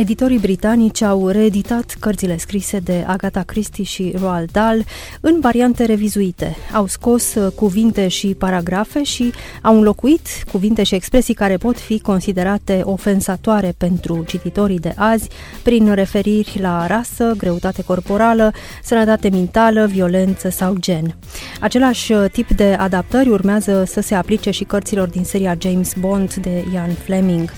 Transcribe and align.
Editorii 0.00 0.38
britanici 0.38 1.02
au 1.02 1.28
reeditat 1.28 1.96
cărțile 1.98 2.36
scrise 2.36 2.78
de 2.78 3.04
Agatha 3.06 3.42
Christie 3.42 3.84
și 3.84 4.14
Roald 4.20 4.50
Dahl 4.50 4.80
în 5.20 5.40
variante 5.40 5.84
revizuite. 5.84 6.56
Au 6.72 6.86
scos 6.86 7.34
uh, 7.34 7.52
cuvinte 7.54 8.08
și 8.08 8.34
paragrafe 8.38 9.02
și 9.02 9.32
au 9.62 9.76
înlocuit 9.76 10.26
cuvinte 10.50 10.82
și 10.82 10.94
expresii 10.94 11.34
care 11.34 11.56
pot 11.56 11.78
fi 11.78 12.00
considerate 12.00 12.80
ofensatoare 12.84 13.74
pentru 13.78 14.24
cititorii 14.26 14.78
de 14.78 14.92
azi 14.96 15.28
prin 15.62 15.94
referiri 15.94 16.58
la 16.60 16.86
rasă, 16.86 17.34
greutate 17.36 17.82
corporală, 17.82 18.52
sănătate 18.82 19.28
mentală, 19.28 19.86
violență 19.86 20.48
sau 20.48 20.76
gen. 20.76 21.16
Același 21.60 22.12
uh, 22.12 22.24
tip 22.32 22.50
de 22.50 22.76
adaptări 22.78 23.28
urmează 23.28 23.84
să 23.86 24.00
se 24.00 24.14
aplice 24.14 24.50
și 24.50 24.64
cărților 24.64 25.08
din 25.08 25.24
seria 25.24 25.56
James 25.58 25.92
Bond 25.98 26.34
de 26.34 26.64
Ian 26.74 26.90
Fleming. 26.90 27.50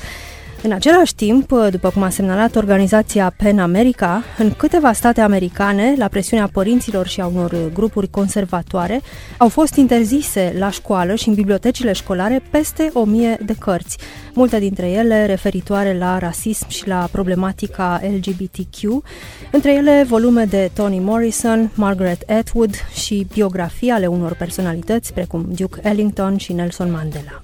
În 0.65 0.73
același 0.73 1.15
timp, 1.15 1.52
după 1.71 1.91
cum 1.91 2.02
a 2.02 2.09
semnalat 2.09 2.57
organizația 2.57 3.34
PEN 3.37 3.59
America, 3.59 4.23
în 4.39 4.51
câteva 4.51 4.93
state 4.93 5.21
americane, 5.21 5.95
la 5.97 6.09
presiunea 6.09 6.48
părinților 6.52 7.07
și 7.07 7.21
a 7.21 7.27
unor 7.27 7.57
grupuri 7.73 8.11
conservatoare, 8.11 9.01
au 9.38 9.48
fost 9.48 9.75
interzise 9.75 10.55
la 10.59 10.71
școală 10.71 11.15
și 11.15 11.29
în 11.29 11.35
bibliotecile 11.35 11.93
școlare 11.93 12.43
peste 12.51 12.91
o 12.93 13.04
mie 13.04 13.38
de 13.45 13.54
cărți, 13.59 13.99
multe 14.35 14.59
dintre 14.59 14.91
ele 14.91 15.27
referitoare 15.27 15.99
la 15.99 16.19
rasism 16.19 16.69
și 16.69 16.88
la 16.88 17.09
problematica 17.13 18.01
LGBTQ, 18.02 19.04
între 19.51 19.74
ele 19.74 20.04
volume 20.09 20.45
de 20.45 20.71
Toni 20.74 20.99
Morrison, 20.99 21.71
Margaret 21.74 22.30
Atwood 22.30 22.74
și 22.95 23.26
biografii 23.32 23.91
ale 23.91 24.07
unor 24.07 24.35
personalități 24.35 25.13
precum 25.13 25.47
Duke 25.57 25.80
Ellington 25.82 26.37
și 26.37 26.52
Nelson 26.52 26.91
Mandela. 26.91 27.41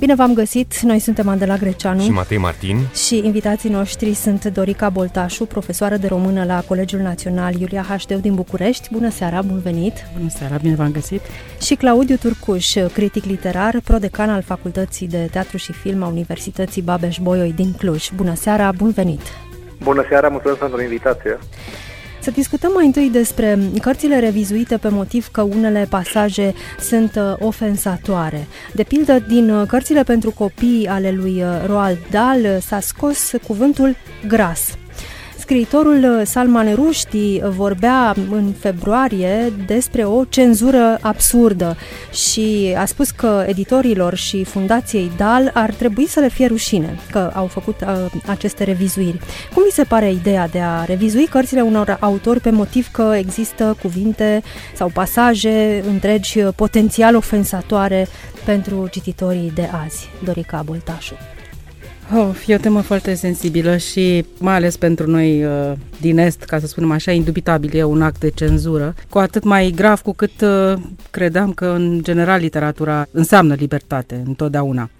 Bine 0.00 0.14
v-am 0.14 0.34
găsit! 0.34 0.80
Noi 0.80 0.98
suntem 0.98 1.28
Andela 1.28 1.56
Greceanu 1.56 2.00
și 2.00 2.10
Matei 2.10 2.38
Martin 2.38 2.76
și 3.06 3.16
invitații 3.16 3.70
noștri 3.70 4.14
sunt 4.14 4.44
Dorica 4.44 4.88
Boltașu, 4.88 5.44
profesoară 5.44 5.96
de 5.96 6.06
română 6.06 6.44
la 6.44 6.62
Colegiul 6.68 7.00
Național 7.00 7.54
Iulia 7.54 7.84
Hașteu 7.88 8.18
din 8.18 8.34
București. 8.34 8.88
Bună 8.92 9.10
seara, 9.10 9.42
bun 9.42 9.60
venit! 9.60 9.92
Bună 10.18 10.30
seara, 10.30 10.56
bine 10.56 10.74
v-am 10.74 10.90
găsit! 10.92 11.20
Și 11.60 11.74
Claudiu 11.74 12.16
Turcuș, 12.16 12.74
critic 12.92 13.24
literar, 13.24 13.80
prodecan 13.84 14.30
al 14.30 14.42
Facultății 14.42 15.08
de 15.08 15.28
Teatru 15.30 15.56
și 15.56 15.72
Film 15.72 16.02
a 16.02 16.06
Universității 16.06 16.82
Babeș-Bolyai 16.82 17.52
din 17.56 17.72
Cluj. 17.72 18.10
Bună 18.16 18.34
seara, 18.34 18.72
bun 18.72 18.90
venit! 18.90 19.20
Bună 19.82 20.04
seara, 20.08 20.28
mulțumesc 20.28 20.58
pentru 20.58 20.82
invitație! 20.82 21.38
Să 22.22 22.30
discutăm 22.30 22.70
mai 22.74 22.86
întâi 22.86 23.10
despre 23.10 23.58
cărțile 23.80 24.18
revizuite 24.18 24.76
pe 24.76 24.88
motiv 24.88 25.28
că 25.28 25.42
unele 25.42 25.86
pasaje 25.90 26.54
sunt 26.80 27.14
uh, 27.16 27.34
ofensatoare. 27.38 28.46
De 28.74 28.82
pildă, 28.82 29.18
din 29.28 29.50
uh, 29.50 29.66
cărțile 29.66 30.02
pentru 30.02 30.30
copii 30.30 30.86
ale 30.86 31.10
lui 31.10 31.42
uh, 31.42 31.64
Roald 31.66 31.98
Dahl 32.10 32.46
s-a 32.60 32.80
scos 32.80 33.32
cuvântul 33.46 33.96
gras. 34.26 34.79
Scriitorul 35.50 36.18
uh, 36.18 36.26
Salman 36.26 36.74
Rushdie 36.74 37.46
vorbea 37.46 38.14
în 38.30 38.52
februarie 38.58 39.52
despre 39.66 40.04
o 40.04 40.24
cenzură 40.24 40.98
absurdă 41.00 41.76
și 42.12 42.74
a 42.78 42.84
spus 42.84 43.10
că 43.10 43.44
editorilor 43.46 44.14
și 44.14 44.44
fundației 44.44 45.10
DAL 45.16 45.50
ar 45.54 45.72
trebui 45.72 46.06
să 46.06 46.20
le 46.20 46.28
fie 46.28 46.46
rușine 46.46 46.98
că 47.10 47.30
au 47.34 47.46
făcut 47.46 47.80
uh, 47.80 48.12
aceste 48.26 48.64
revizuiri. 48.64 49.20
Cum 49.54 49.62
vi 49.62 49.74
se 49.74 49.84
pare 49.84 50.12
ideea 50.12 50.48
de 50.48 50.60
a 50.60 50.84
revizui 50.84 51.26
cărțile 51.26 51.60
unor 51.60 51.96
autori 52.00 52.40
pe 52.40 52.50
motiv 52.50 52.88
că 52.90 53.14
există 53.16 53.76
cuvinte 53.82 54.42
sau 54.74 54.90
pasaje 54.94 55.84
întregi 55.88 56.40
uh, 56.40 56.48
potențial 56.56 57.16
ofensatoare 57.16 58.06
pentru 58.44 58.88
cititorii 58.90 59.52
de 59.54 59.68
azi? 59.84 60.08
Dorica 60.24 60.62
Boltașu. 60.64 61.14
Oh, 62.14 62.34
e 62.46 62.54
o 62.54 62.58
temă 62.58 62.80
foarte 62.80 63.14
sensibilă 63.14 63.76
și 63.76 64.24
mai 64.38 64.54
ales 64.54 64.76
pentru 64.76 65.10
noi 65.10 65.44
uh, 65.44 65.72
din 66.00 66.18
Est, 66.18 66.42
ca 66.42 66.58
să 66.58 66.66
spunem 66.66 66.90
așa, 66.90 67.12
indubitabil 67.12 67.76
e 67.76 67.84
un 67.84 68.02
act 68.02 68.20
de 68.20 68.30
cenzură, 68.30 68.94
cu 69.08 69.18
atât 69.18 69.44
mai 69.44 69.72
grav 69.76 70.00
cu 70.00 70.12
cât 70.12 70.40
uh, 70.40 70.72
credeam 71.10 71.52
că 71.52 71.66
în 71.66 72.00
general 72.02 72.40
literatura 72.40 73.06
înseamnă 73.10 73.54
libertate 73.54 74.22
întotdeauna. 74.26 74.90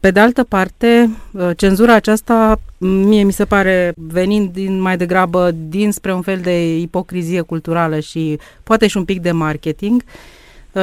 Pe 0.00 0.10
de 0.10 0.20
altă 0.20 0.44
parte, 0.44 1.10
uh, 1.32 1.50
cenzura 1.56 1.94
aceasta 1.94 2.60
mie 2.78 3.22
mi 3.22 3.32
se 3.32 3.44
pare 3.44 3.92
venind 3.96 4.52
din 4.52 4.80
mai 4.80 4.96
degrabă 4.96 5.50
dinspre 5.68 6.14
un 6.14 6.22
fel 6.22 6.38
de 6.38 6.78
ipocrizie 6.78 7.40
culturală 7.40 8.00
și 8.00 8.38
poate 8.62 8.86
și 8.86 8.96
un 8.96 9.04
pic 9.04 9.20
de 9.20 9.32
marketing, 9.32 10.02
uh, 10.06 10.39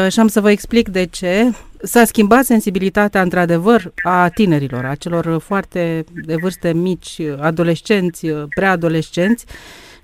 și 0.09 0.19
am 0.19 0.27
să 0.27 0.41
vă 0.41 0.51
explic 0.51 0.89
de 0.89 1.05
ce. 1.05 1.51
S-a 1.81 2.05
schimbat 2.05 2.45
sensibilitatea, 2.45 3.21
într-adevăr, 3.21 3.93
a 4.03 4.29
tinerilor, 4.29 4.85
a 4.85 4.95
celor 4.95 5.39
foarte 5.39 6.03
de 6.25 6.35
vârste 6.41 6.73
mici, 6.73 7.21
adolescenți, 7.39 8.27
preadolescenți, 8.55 9.45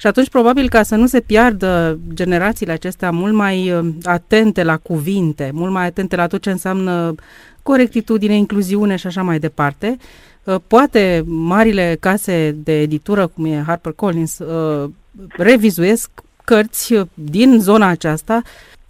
și 0.03 0.09
atunci, 0.09 0.29
probabil, 0.29 0.69
ca 0.69 0.83
să 0.83 0.95
nu 0.95 1.07
se 1.07 1.19
piardă 1.19 1.99
generațiile 2.13 2.71
acestea 2.71 3.11
mult 3.11 3.33
mai 3.33 3.71
uh, 3.71 3.89
atente 4.03 4.63
la 4.63 4.77
cuvinte, 4.77 5.49
mult 5.53 5.71
mai 5.71 5.85
atente 5.85 6.15
la 6.15 6.27
tot 6.27 6.41
ce 6.41 6.51
înseamnă 6.51 7.15
corectitudine, 7.61 8.35
incluziune 8.35 8.95
și 8.95 9.07
așa 9.07 9.21
mai 9.21 9.39
departe, 9.39 9.97
uh, 10.44 10.55
poate 10.67 11.23
marile 11.25 11.97
case 12.00 12.55
de 12.63 12.81
editură, 12.81 13.27
cum 13.27 13.45
e 13.45 13.63
HarperCollins, 13.67 14.39
uh, 14.39 14.89
revizuiesc 15.27 16.09
cărți 16.44 16.94
din 17.13 17.59
zona 17.59 17.88
aceasta 17.88 18.41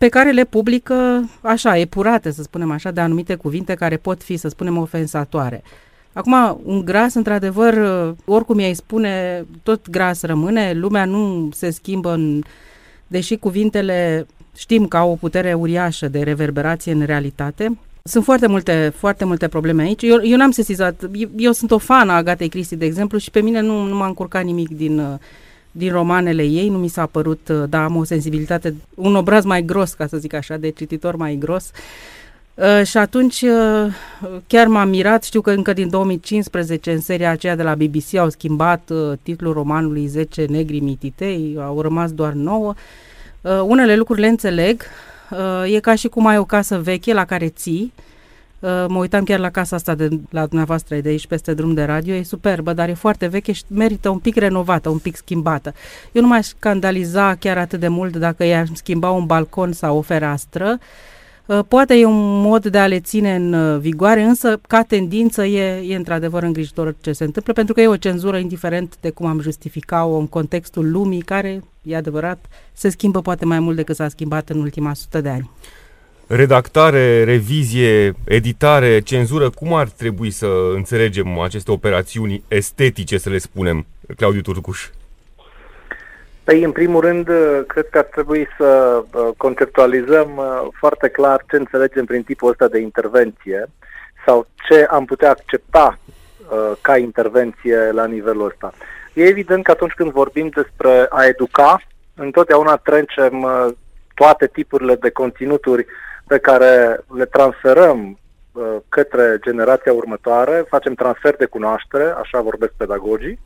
pe 0.04 0.10
care 0.10 0.32
le 0.32 0.44
publică 0.44 1.30
așa, 1.42 1.78
epurate, 1.78 2.32
să 2.32 2.42
spunem 2.42 2.72
așa, 2.72 2.92
de 2.92 3.02
anumite 3.02 3.36
cuvinte 3.36 3.74
care 3.74 3.98
pot 3.98 4.24
fi, 4.24 4.38
să 4.38 4.48
spunem, 4.48 4.78
ofensatoare. 4.78 5.64
Acum, 6.14 6.62
un 6.64 6.86
gras, 6.86 7.14
într-adevăr, 7.14 7.74
oricum 8.26 8.60
ei 8.60 8.74
spune, 8.74 9.46
tot 9.64 9.90
gras 9.90 10.22
rămâne, 10.22 10.74
lumea 10.74 11.06
nu 11.06 11.50
se 11.54 11.70
schimbă 11.70 12.14
în... 12.14 12.42
Deși 13.08 13.36
cuvintele 13.36 14.28
știm 14.56 14.88
că 14.88 14.98
au 14.98 15.12
o 15.12 15.16
putere 15.16 15.54
uriașă 15.54 16.08
de 16.08 16.20
reverberație 16.20 16.92
în 16.92 17.06
realitate, 17.06 17.78
sunt 18.04 18.24
foarte 18.24 18.48
multe, 18.48 18.94
foarte 18.96 19.26
multe 19.26 19.48
probleme 19.48 19.82
aici. 19.82 20.02
Eu, 20.02 20.20
eu 20.24 20.38
n-am 20.38 20.52
sesizat, 20.52 21.02
eu, 21.14 21.30
eu 21.36 21.52
sunt 21.52 21.72
o 21.72 21.78
fană 21.78 22.12
a 22.12 22.16
Agatei 22.16 22.50
Cristi, 22.50 22.76
de 22.76 22.86
exemplu, 22.86 23.18
și 23.18 23.32
pe 23.32 23.42
mine 23.42 23.60
nu, 23.62 23.84
nu 23.84 23.96
m-a 23.96 24.08
încurcat 24.08 24.44
nimic 24.44 24.70
din 24.70 25.00
uh, 25.00 25.14
din 25.76 25.92
romanele 25.92 26.44
ei, 26.44 26.70
nu 26.70 26.78
mi 26.78 26.88
s-a 26.88 27.06
părut, 27.06 27.48
uh, 27.48 27.64
da, 27.70 27.84
am 27.84 27.96
o 27.96 28.04
sensibilitate, 28.04 28.76
un 28.96 29.16
obraz 29.16 29.44
mai 29.44 29.62
gros, 29.62 29.94
ca 29.94 30.08
să 30.08 30.18
zic 30.18 30.34
așa, 30.34 30.58
de 30.58 30.70
cititor 30.70 31.16
mai 31.16 31.36
gros. 31.36 31.72
Uh, 32.54 32.86
și 32.86 32.98
atunci 32.98 33.42
uh, 33.42 33.94
chiar 34.48 34.68
m-am 34.68 34.90
mirat, 34.90 35.24
știu 35.24 35.42
că 35.42 35.52
încă 35.52 35.74
din 35.74 35.90
2015 35.90 36.92
în 36.92 37.02
seria 37.02 37.32
aceea 37.32 37.56
de 37.56 37.64
la 37.64 37.76
BBC 37.76 38.16
au 38.16 38.30
schimbat 38.30 38.90
uh, 38.90 39.18
titlul 39.22 39.54
romanului 39.54 40.06
10 40.06 40.46
negri 40.46 40.80
mititei, 40.80 41.58
au 41.60 41.82
rămas 41.82 42.12
doar 42.12 42.34
9. 42.34 42.74
Uh, 43.42 43.62
unele 43.66 43.96
lucruri 43.96 44.20
le 44.20 44.28
înțeleg, 44.28 44.82
uh, 45.32 45.74
e 45.74 45.80
ca 45.80 45.96
și 45.96 46.08
cum 46.08 46.26
ai 46.26 46.38
o 46.38 46.46
casă 46.46 46.78
veche 46.78 47.14
la 47.14 47.26
care 47.26 47.48
ții, 47.48 47.94
uh, 47.96 48.04
Uh, 48.04 48.13
mă 48.88 48.98
uitam 48.98 49.24
chiar 49.24 49.40
la 49.40 49.50
casa 49.50 49.76
asta 49.76 49.96
de 49.96 50.10
la 50.30 50.46
dumneavoastră 50.46 50.96
de 50.96 51.10
aici 51.10 51.28
peste 51.28 51.54
drum 51.54 51.74
de 51.74 51.84
radio, 51.84 52.14
e 52.14 52.24
superbă, 52.24 52.74
dar 52.74 52.90
e 52.90 52.94
foarte 52.94 53.28
veche 53.28 53.52
și 53.52 53.64
merită 53.68 54.10
un 54.10 54.20
pic 54.20 54.36
renovată, 54.36 54.90
un 54.90 54.98
pic 54.98 55.16
schimbată. 55.16 55.74
Eu 56.12 56.22
nu 56.22 56.28
m-aș 56.28 56.46
scandaliza 56.46 57.36
chiar 57.36 57.58
atât 57.58 57.80
de 57.80 57.88
mult 57.88 58.16
dacă 58.16 58.44
i-aș 58.44 58.68
schimba 58.74 59.10
un 59.10 59.26
balcon 59.26 59.72
sau 59.72 59.98
o 59.98 60.02
fereastră. 60.02 60.78
Uh, 61.46 61.60
poate 61.68 61.94
e 61.94 62.06
un 62.06 62.42
mod 62.42 62.66
de 62.66 62.78
a 62.78 62.88
le 62.88 63.00
ține 63.00 63.36
în 63.36 63.54
uh, 63.54 63.80
vigoare, 63.80 64.22
însă 64.22 64.60
ca 64.68 64.84
tendință 64.84 65.46
e, 65.46 65.84
e 65.88 65.96
într-adevăr 65.96 66.44
îngrijitor 66.44 66.96
ce 67.02 67.12
se 67.12 67.24
întâmplă, 67.24 67.54
pentru 67.54 67.74
că 67.74 67.82
e 67.82 67.88
o 67.88 67.98
cenzură 67.98 68.38
indiferent 68.38 68.98
de 69.02 69.10
cum 69.10 69.26
am 69.26 69.40
justificat-o 69.40 70.16
în 70.18 70.28
contextul 70.28 70.92
lumii, 70.92 71.22
care, 71.22 71.64
e 71.82 71.96
adevărat, 71.96 72.46
se 72.74 72.90
schimbă 72.90 73.22
poate 73.22 73.46
mai 73.46 73.60
mult 73.60 73.76
decât 73.76 73.96
s-a 73.96 74.10
schimbat 74.10 74.50
în 74.50 74.60
ultima 74.60 74.94
sută 74.94 75.22
de 75.22 75.30
ani 75.30 75.50
redactare, 76.28 77.24
revizie, 77.24 78.14
editare, 78.24 79.00
cenzură, 79.00 79.50
cum 79.50 79.74
ar 79.74 79.88
trebui 79.88 80.32
să 80.32 80.48
înțelegem 80.74 81.40
aceste 81.40 81.72
operațiuni 81.72 82.44
estetice, 82.48 83.18
să 83.18 83.30
le 83.30 83.38
spunem, 83.38 83.86
Claudiu 84.16 84.42
Turcuș? 84.42 84.90
Păi, 86.44 86.64
în 86.64 86.72
primul 86.72 87.02
rând, 87.02 87.26
cred 87.68 87.90
că 87.90 87.98
ar 87.98 88.04
trebui 88.04 88.48
să 88.58 89.02
uh, 89.14 89.30
conceptualizăm 89.38 90.38
uh, 90.38 90.68
foarte 90.80 91.10
clar 91.10 91.44
ce 91.50 91.56
înțelegem 91.56 92.06
prin 92.06 92.24
tipul 92.24 92.50
ăsta 92.50 92.68
de 92.68 92.80
intervenție 92.80 93.70
sau 94.26 94.48
ce 94.68 94.84
am 94.90 95.06
putea 95.06 95.30
accepta 95.30 96.00
uh, 96.52 96.72
ca 96.82 96.98
intervenție 96.98 97.92
la 97.92 98.06
nivelul 98.06 98.46
ăsta. 98.46 98.74
E 99.14 99.24
evident 99.24 99.64
că 99.64 99.72
atunci 99.72 99.94
când 99.94 100.12
vorbim 100.12 100.50
despre 100.50 101.06
a 101.10 101.26
educa, 101.26 101.82
întotdeauna 102.16 102.76
trecem 102.76 103.48
toate 104.14 104.48
tipurile 104.48 104.96
de 104.96 105.10
conținuturi 105.10 105.86
pe 106.28 106.38
care 106.38 107.00
le 107.16 107.26
transferăm 107.26 108.20
uh, 108.52 108.76
către 108.90 109.38
generația 109.42 109.94
următoare, 109.94 110.66
facem 110.70 110.94
transfer 110.94 111.36
de 111.36 111.46
cunoaștere, 111.46 112.14
așa 112.18 112.42
vorbesc 112.42 112.72
pedagogii, 112.78 113.40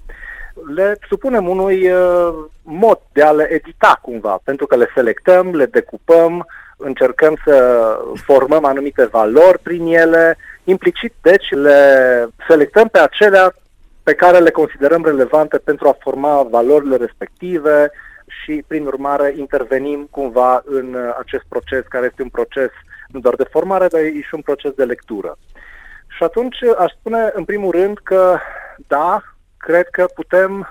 le 0.75 0.97
supunem 1.07 1.47
unui 1.47 1.91
uh, 1.91 2.33
mod 2.63 2.99
de 3.11 3.21
a 3.21 3.31
le 3.31 3.47
edita 3.51 3.99
cumva, 4.01 4.39
pentru 4.43 4.65
că 4.65 4.75
le 4.75 4.91
selectăm, 4.95 5.55
le 5.55 5.65
decupăm, 5.65 6.45
încercăm 6.77 7.37
să 7.45 7.87
formăm 8.25 8.65
anumite 8.65 9.05
valori 9.05 9.59
prin 9.59 9.85
ele, 9.85 10.37
implicit, 10.63 11.13
deci, 11.21 11.49
le 11.51 12.27
selectăm 12.47 12.87
pe 12.87 12.99
acelea 12.99 13.53
pe 14.03 14.13
care 14.13 14.37
le 14.37 14.51
considerăm 14.51 15.03
relevante 15.05 15.57
pentru 15.57 15.87
a 15.87 15.97
forma 15.99 16.47
valorile 16.51 16.95
respective 16.95 17.91
și, 18.27 18.63
prin 18.67 18.85
urmare, 18.85 19.33
intervenim 19.37 20.07
cumva 20.11 20.61
în 20.65 20.97
acest 21.17 21.43
proces, 21.47 21.83
care 21.89 22.05
este 22.05 22.21
un 22.21 22.29
proces 22.29 22.69
nu 23.07 23.19
doar 23.19 23.35
de 23.35 23.47
formare, 23.51 23.87
dar 23.87 24.01
e 24.01 24.21
și 24.21 24.35
un 24.35 24.41
proces 24.41 24.71
de 24.71 24.83
lectură. 24.83 25.37
Și 26.07 26.23
atunci 26.23 26.57
aș 26.77 26.91
spune, 26.91 27.31
în 27.33 27.45
primul 27.45 27.71
rând, 27.71 27.97
că 27.97 28.37
da, 28.87 29.21
cred 29.57 29.87
că 29.89 30.05
putem 30.15 30.67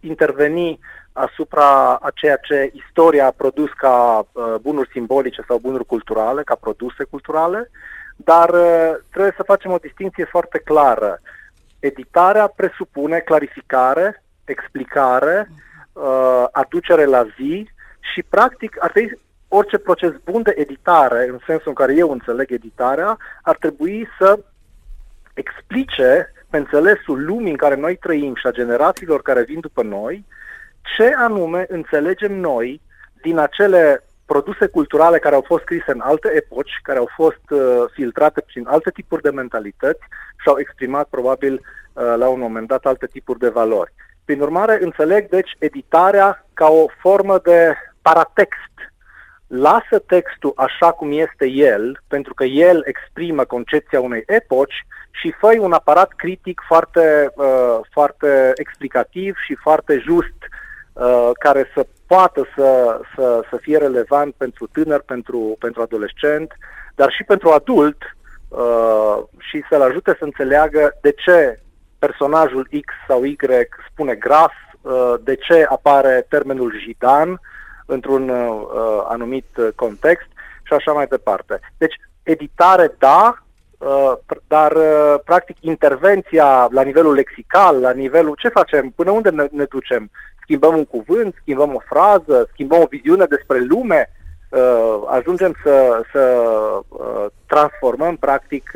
interveni 0.00 0.78
asupra 1.12 1.94
a 1.94 2.10
ceea 2.14 2.36
ce 2.36 2.70
istoria 2.74 3.26
a 3.26 3.30
produs 3.36 3.70
ca 3.76 4.26
uh, 4.32 4.54
bunuri 4.60 4.90
simbolice 4.92 5.44
sau 5.48 5.58
bunuri 5.58 5.84
culturale, 5.84 6.42
ca 6.42 6.54
produse 6.54 7.04
culturale, 7.04 7.70
dar 8.16 8.48
uh, 8.48 8.96
trebuie 9.10 9.32
să 9.36 9.42
facem 9.42 9.70
o 9.70 9.76
distinție 9.76 10.24
foarte 10.24 10.58
clară. 10.58 11.20
Editarea 11.78 12.46
presupune 12.46 13.18
clarificare, 13.18 14.22
explicare, 14.44 15.48
uh, 16.00 16.44
aducere 16.52 17.04
la 17.04 17.26
zi 17.36 17.70
și, 18.12 18.22
practic, 18.22 18.76
ar 18.80 18.90
trebui 18.90 19.18
orice 19.48 19.78
proces 19.78 20.12
bun 20.24 20.42
de 20.42 20.54
editare, 20.56 21.28
în 21.28 21.38
sensul 21.46 21.68
în 21.68 21.74
care 21.74 21.94
eu 21.94 22.10
înțeleg 22.10 22.50
editarea, 22.50 23.16
ar 23.42 23.56
trebui 23.56 24.08
să 24.18 24.38
explice 25.34 26.32
pe 26.50 26.56
înțelesul 26.56 27.24
lumii 27.24 27.50
în 27.50 27.56
care 27.56 27.74
noi 27.74 27.96
trăim 27.96 28.34
și 28.34 28.46
a 28.46 28.50
generațiilor 28.50 29.22
care 29.22 29.42
vin 29.42 29.60
după 29.60 29.82
noi, 29.82 30.24
ce 30.96 31.14
anume 31.16 31.64
înțelegem 31.68 32.32
noi 32.32 32.80
din 33.22 33.38
acele 33.38 34.04
produse 34.32 34.66
culturale 34.66 35.18
care 35.18 35.34
au 35.34 35.44
fost 35.46 35.62
scrise 35.62 35.92
în 35.92 36.00
alte 36.00 36.28
epoci, 36.34 36.80
care 36.82 36.98
au 36.98 37.08
fost 37.14 37.50
uh, 37.50 37.84
filtrate 37.92 38.40
prin 38.40 38.66
alte 38.66 38.90
tipuri 38.90 39.22
de 39.22 39.30
mentalități 39.30 40.04
și 40.40 40.48
au 40.48 40.58
exprimat 40.58 41.08
probabil 41.08 41.52
uh, 41.52 42.14
la 42.16 42.28
un 42.28 42.40
moment 42.40 42.68
dat 42.68 42.84
alte 42.84 43.06
tipuri 43.06 43.38
de 43.38 43.48
valori. 43.48 43.92
Prin 44.24 44.40
urmare, 44.40 44.78
înțeleg 44.82 45.28
deci 45.28 45.50
editarea 45.58 46.46
ca 46.54 46.68
o 46.68 46.86
formă 47.00 47.38
de 47.38 47.74
paratext. 48.02 48.74
Lasă 49.46 49.98
textul 50.06 50.52
așa 50.56 50.92
cum 50.92 51.12
este 51.12 51.46
el, 51.46 52.00
pentru 52.08 52.34
că 52.34 52.44
el 52.44 52.82
exprimă 52.86 53.44
concepția 53.44 54.00
unei 54.00 54.22
epoci 54.26 54.86
și 55.10 55.34
fă 55.38 55.56
un 55.58 55.72
aparat 55.72 56.12
critic 56.16 56.62
foarte, 56.66 57.32
uh, 57.34 57.78
foarte 57.90 58.52
explicativ 58.54 59.36
și 59.46 59.54
foarte 59.54 59.98
just 59.98 60.38
uh, 60.92 61.30
care 61.38 61.70
să 61.74 61.86
poată 62.06 62.46
să, 62.56 63.00
să, 63.14 63.44
să 63.50 63.56
fie 63.60 63.78
relevant 63.78 64.34
pentru 64.34 64.66
tânăr, 64.66 65.00
pentru, 65.00 65.56
pentru 65.58 65.82
adolescent, 65.82 66.52
dar 66.94 67.10
și 67.10 67.24
pentru 67.24 67.48
adult 67.48 67.96
uh, 68.48 69.18
și 69.38 69.64
să-l 69.70 69.82
ajute 69.82 70.16
să 70.18 70.24
înțeleagă 70.24 70.98
de 71.00 71.12
ce 71.12 71.60
personajul 72.00 72.68
X 72.86 72.92
sau 73.08 73.24
Y 73.24 73.36
spune 73.90 74.14
gras, 74.14 74.52
uh, 74.80 75.14
de 75.22 75.34
ce 75.34 75.66
apare 75.68 76.26
termenul 76.28 76.78
jidan 76.78 77.40
într-un 77.86 78.28
uh, 78.28 79.04
anumit 79.08 79.46
context 79.74 80.28
și 80.62 80.72
așa 80.72 80.92
mai 80.92 81.06
departe. 81.06 81.60
Deci, 81.76 81.94
editare, 82.22 82.94
da, 82.98 83.42
Uh, 83.80 84.12
dar 84.46 84.72
uh, 84.72 85.14
practic 85.24 85.56
intervenția 85.60 86.68
la 86.70 86.82
nivelul 86.82 87.14
lexical, 87.14 87.80
la 87.80 87.90
nivelul 87.90 88.36
ce 88.38 88.48
facem, 88.48 88.92
până 88.96 89.10
unde 89.10 89.30
ne, 89.30 89.46
ne 89.50 89.64
ducem? 89.64 90.10
Schimbăm 90.42 90.76
un 90.76 90.84
cuvânt, 90.84 91.34
schimbăm 91.40 91.74
o 91.74 91.82
frază, 91.88 92.48
schimbăm 92.52 92.80
o 92.80 92.86
viziune 92.88 93.24
despre 93.24 93.58
lume, 93.68 94.10
uh, 94.48 95.02
ajungem 95.06 95.54
să, 95.62 96.02
să 96.12 96.44
transformăm 97.46 98.16
practic 98.16 98.70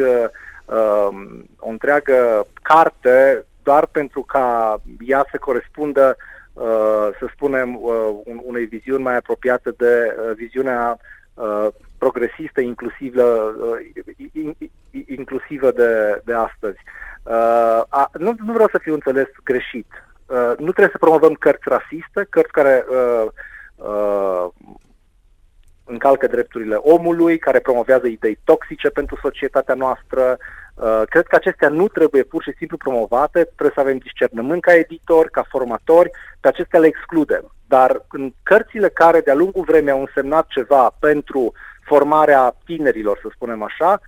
um, 0.64 1.46
o 1.58 1.69
întreagă 1.69 2.46
carte 2.62 3.44
doar 3.62 3.87
pentru 3.87 4.22
ca 4.22 4.76
ea 5.06 5.26
să 5.31 5.38
corespundă, 5.38 6.16
să 7.19 7.26
spunem, 7.32 7.78
unei 8.25 8.64
viziuni 8.64 9.02
mai 9.02 9.16
apropiate 9.16 9.70
de 9.70 10.16
viziunea 10.34 10.99
progresistă, 11.99 12.61
inclusivă, 12.61 13.55
inclusivă 15.06 15.70
de, 15.70 16.20
de 16.25 16.34
astăzi. 16.34 16.78
Uh, 17.22 17.82
a, 17.88 18.11
nu, 18.19 18.34
nu 18.44 18.52
vreau 18.52 18.69
să 18.69 18.78
fiu 18.78 18.94
înțeles 18.94 19.28
greșit. 19.44 19.87
Uh, 20.26 20.52
nu 20.58 20.70
trebuie 20.72 20.88
să 20.90 20.99
promovăm 20.99 21.34
cărți 21.34 21.69
rasiste, 21.69 22.26
cărți 22.31 22.52
care 22.52 22.84
uh, 22.88 23.26
uh, 23.76 24.46
încalcă 25.85 26.27
drepturile 26.27 26.75
omului, 26.75 27.39
care 27.39 27.59
promovează 27.59 28.07
idei 28.07 28.39
toxice 28.45 28.89
pentru 28.89 29.19
societatea 29.23 29.75
noastră. 29.75 30.37
Uh, 30.75 31.03
cred 31.09 31.27
că 31.27 31.35
acestea 31.37 31.69
nu 31.69 31.89
trebuie 31.89 32.23
pur 32.23 32.43
și 32.43 32.55
simplu 32.57 32.77
promovate, 32.77 33.45
trebuie 33.45 33.71
să 33.75 33.81
avem 33.81 33.99
discernământ 33.99 34.63
ca 34.63 34.75
editori, 34.75 35.31
ca 35.31 35.45
formatori, 35.49 36.11
pe 36.41 36.49
acestea 36.49 36.81
le 36.81 36.87
excludem. 36.87 37.53
Dar 37.67 38.05
în 38.11 38.33
cărțile 38.43 38.89
care 38.89 39.21
de-a 39.21 39.35
lungul 39.35 39.65
vremii 39.65 39.91
au 39.91 40.01
însemnat 40.01 40.47
ceva 40.47 40.97
pentru 40.99 41.53
formarea 41.85 42.55
tinerilor, 42.65 43.19
să 43.23 43.29
spunem 43.33 43.63
așa, 43.63 44.01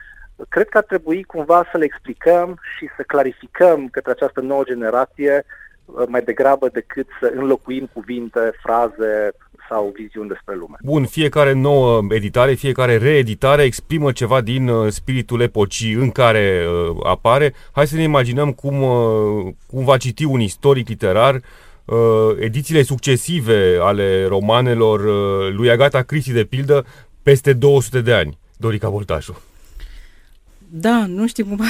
cred 0.48 0.68
că 0.68 0.78
ar 0.78 0.84
trebui 0.84 1.22
cumva 1.22 1.68
să 1.70 1.78
le 1.78 1.84
explicăm 1.84 2.58
și 2.76 2.88
să 2.96 3.02
clarificăm 3.02 3.88
către 3.88 4.10
această 4.10 4.40
nouă 4.40 4.64
generație 4.64 5.44
uh, 5.84 6.04
mai 6.08 6.22
degrabă 6.22 6.68
decât 6.68 7.06
să 7.20 7.32
înlocuim 7.34 7.90
cuvinte, 7.92 8.52
fraze 8.62 9.32
sau 9.68 9.92
viziuni 9.96 10.28
despre 10.28 10.54
lume. 10.54 10.76
Bun, 10.82 11.04
fiecare 11.04 11.52
nouă 11.52 12.02
editare, 12.08 12.54
fiecare 12.54 12.96
reeditare 12.96 13.62
exprimă 13.62 14.12
ceva 14.12 14.40
din 14.40 14.68
uh, 14.68 14.92
spiritul 14.92 15.40
epocii 15.40 15.92
în 15.92 16.10
care 16.10 16.66
uh, 16.66 16.96
apare. 17.04 17.54
Hai 17.72 17.86
să 17.86 17.96
ne 17.96 18.02
imaginăm 18.02 18.52
cum, 18.52 18.82
uh, 18.82 19.52
cum 19.66 19.84
va 19.84 19.96
citi 19.96 20.24
un 20.24 20.40
istoric 20.40 20.88
literar 20.88 21.40
uh, 21.86 21.98
edițiile 22.40 22.82
succesive 22.82 23.78
ale 23.80 24.26
romanelor 24.26 25.00
uh, 25.00 25.54
lui 25.54 25.70
Agatha 25.70 26.02
Christie, 26.02 26.32
de 26.32 26.44
pildă, 26.44 26.86
peste 27.22 27.52
200 27.52 28.00
de 28.00 28.12
ani. 28.12 28.38
Dorica 28.56 28.88
Voltașu. 28.88 29.42
Da, 30.68 31.06
nu 31.06 31.26
știu 31.26 31.44
cum... 31.44 31.60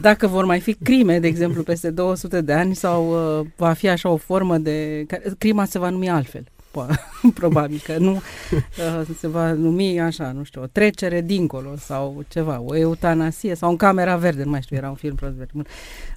Dacă 0.00 0.26
vor 0.26 0.44
mai 0.44 0.60
fi 0.60 0.74
crime, 0.74 1.18
de 1.18 1.26
exemplu, 1.26 1.62
peste 1.62 1.90
200 1.90 2.40
de 2.40 2.52
ani 2.52 2.74
sau 2.74 3.10
uh, 3.38 3.46
va 3.56 3.72
fi 3.72 3.88
așa 3.88 4.08
o 4.08 4.16
formă 4.16 4.58
de... 4.58 5.06
Crima 5.38 5.64
se 5.64 5.78
va 5.78 5.90
numi 5.90 6.08
altfel. 6.10 6.44
Probabil 7.34 7.80
că 7.84 7.98
nu 7.98 8.12
uh, 8.12 9.06
se 9.18 9.28
va 9.28 9.52
numi 9.52 10.00
așa, 10.00 10.32
nu 10.32 10.42
știu, 10.42 10.62
o 10.62 10.66
trecere 10.66 11.20
dincolo 11.20 11.74
sau 11.78 12.24
ceva, 12.28 12.60
o 12.60 12.76
eutanasie 12.76 13.54
sau 13.54 13.70
un 13.70 13.76
camera 13.76 14.16
verde, 14.16 14.44
nu 14.44 14.50
mai 14.50 14.62
știu, 14.62 14.76
era 14.76 14.88
un 14.88 14.94
film 14.94 15.14
prost 15.14 15.34
verde. 15.34 15.62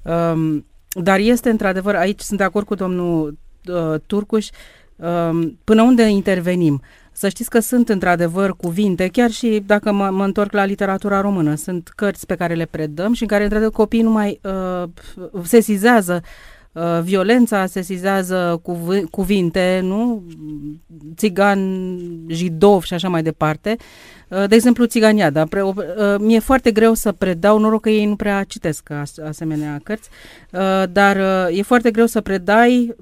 Um, 0.04 0.66
dar 0.90 1.20
este 1.20 1.50
într-adevăr, 1.50 1.96
aici 1.96 2.20
sunt 2.20 2.38
de 2.38 2.46
acord 2.46 2.66
cu 2.66 2.76
domnul 2.76 3.38
uh, 3.66 4.00
Turcuș, 4.06 4.48
um, 4.96 5.60
până 5.64 5.82
unde 5.82 6.04
intervenim. 6.04 6.74
Uh, 6.74 7.08
să 7.18 7.30
știți 7.30 7.50
că 7.50 7.60
sunt 7.60 7.90
într-adevăr 7.90 8.56
cuvinte, 8.56 9.08
chiar 9.08 9.32
și 9.32 9.64
dacă 9.66 9.92
mă, 9.92 10.10
mă 10.10 10.24
întorc 10.24 10.52
la 10.52 10.66
literatura 10.66 11.22
română, 11.22 11.56
sunt 11.56 11.92
cărți 11.96 12.26
pe 12.26 12.36
care 12.36 12.54
le 12.54 12.66
predăm 12.66 13.14
și 13.14 13.22
în 13.22 13.28
care 13.28 13.44
într-adevăr 13.44 13.74
copiii 13.74 14.04
nu 14.04 14.12
mai 14.12 14.40
uh, 14.44 14.90
sesizează 15.44 16.22
uh, 16.24 16.57
violența, 17.04 17.66
sesizează 17.66 18.60
cuv- 18.64 19.10
cuvinte, 19.12 19.80
nu? 19.84 20.24
Țigan, 21.16 21.60
jidov 22.28 22.84
și 22.84 22.94
așa 22.94 23.10
mai 23.10 23.24
departe. 23.24 23.76
Uh, 24.30 24.48
de 24.48 24.56
exemplu, 24.56 24.86
țiganiada. 24.86 25.46
Pre- 25.46 25.62
uh, 25.62 25.74
mi-e 26.18 26.40
foarte 26.40 26.72
greu 26.72 26.94
să 26.94 27.12
predau, 27.12 27.60
noroc 27.60 27.82
că 27.82 27.90
ei 27.90 28.06
nu 28.06 28.16
prea 28.16 28.44
citesc 28.44 28.90
as- 28.90 29.18
asemenea 29.18 29.80
cărți, 29.84 30.10
uh, 30.52 30.84
dar 30.92 31.16
uh, 31.16 31.58
e 31.58 31.62
foarte 31.62 31.92
greu 31.92 32.06
să 32.06 32.22
predai 32.22 32.96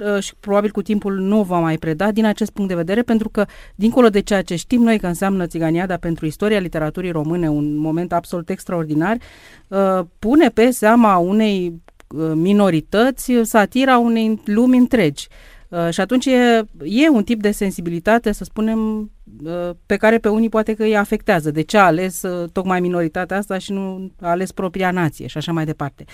Uh, 0.00 0.22
și 0.22 0.32
probabil 0.40 0.70
cu 0.70 0.82
timpul 0.82 1.18
nu 1.18 1.42
va 1.42 1.58
mai 1.58 1.76
preda 1.76 2.10
din 2.10 2.24
acest 2.24 2.50
punct 2.50 2.68
de 2.68 2.76
vedere, 2.76 3.02
pentru 3.02 3.28
că, 3.28 3.46
dincolo 3.74 4.08
de 4.08 4.20
ceea 4.20 4.42
ce 4.42 4.56
știm 4.56 4.82
noi 4.82 4.98
că 4.98 5.06
înseamnă 5.06 5.46
Țiganiada 5.46 5.96
pentru 5.96 6.26
istoria 6.26 6.58
literaturii 6.58 7.10
române, 7.10 7.50
un 7.50 7.76
moment 7.76 8.12
absolut 8.12 8.48
extraordinar, 8.48 9.16
uh, 9.68 10.00
pune 10.18 10.48
pe 10.48 10.70
seama 10.70 11.16
unei 11.16 11.66
uh, 11.68 11.91
minorități 12.34 13.32
satira 13.42 13.98
unei 13.98 14.40
lumi 14.44 14.76
întregi. 14.76 15.28
Și 15.90 16.00
atunci 16.00 16.26
e, 16.26 16.64
e 16.82 17.08
un 17.08 17.24
tip 17.24 17.40
de 17.40 17.50
sensibilitate, 17.50 18.32
să 18.32 18.44
spunem, 18.44 19.10
pe 19.86 19.96
care 19.96 20.18
pe 20.18 20.28
unii 20.28 20.48
poate 20.48 20.74
că 20.74 20.82
îi 20.82 20.96
afectează. 20.96 21.50
De 21.50 21.62
ce 21.62 21.78
a 21.78 21.84
ales 21.84 22.22
tocmai 22.52 22.80
minoritatea 22.80 23.36
asta 23.36 23.58
și 23.58 23.72
nu 23.72 24.12
a 24.20 24.30
ales 24.30 24.52
propria 24.52 24.90
nație 24.90 25.26
și 25.26 25.36
așa 25.36 25.52
mai 25.52 25.64
departe. 25.64 26.04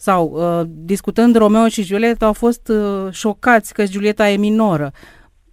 Sau, 0.00 0.30
uh, 0.34 0.66
discutând 0.66 1.36
Romeo 1.36 1.68
și 1.68 1.82
Julieta, 1.82 2.26
au 2.26 2.32
fost 2.32 2.68
uh, 2.68 3.12
șocați 3.12 3.74
că 3.74 3.84
Julieta 3.84 4.30
e 4.30 4.36
minoră. 4.36 4.92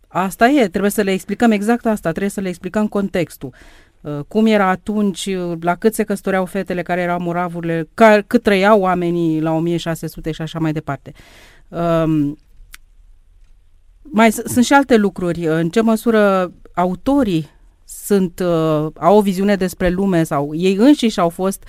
Asta 0.07 0.47
e, 0.47 0.67
trebuie 0.67 0.91
să 0.91 1.01
le 1.01 1.11
explicăm 1.11 1.51
exact 1.51 1.85
asta, 1.85 2.09
trebuie 2.09 2.29
să 2.29 2.41
le 2.41 2.49
explicăm 2.49 2.87
contextul. 2.87 3.53
Uh, 4.05 4.19
cum 4.27 4.45
era 4.45 4.69
atunci, 4.69 5.25
uh, 5.25 5.57
la 5.59 5.75
cât 5.75 5.93
se 5.93 6.03
căsătoreau 6.03 6.45
fetele, 6.45 6.81
care 6.81 7.01
erau 7.01 7.19
muravurile, 7.19 7.89
ca, 7.93 8.21
cât 8.27 8.43
trăiau 8.43 8.79
oamenii 8.79 9.41
la 9.41 9.51
1600 9.51 10.31
și 10.31 10.41
așa 10.41 10.59
mai 10.59 10.71
departe. 10.71 11.12
Um, 11.67 12.38
mai 14.01 14.31
sunt 14.31 14.65
și 14.65 14.74
alte 14.74 14.95
lucruri. 14.95 15.45
În 15.45 15.69
ce 15.69 15.81
măsură 15.81 16.53
autorii 16.74 17.50
sunt, 17.85 18.39
uh, 18.39 18.88
au 18.95 19.17
o 19.17 19.21
viziune 19.21 19.55
despre 19.55 19.89
lume 19.89 20.24
sau 20.24 20.53
ei 20.53 20.75
înșiși 20.75 21.19
au 21.19 21.29
fost 21.29 21.63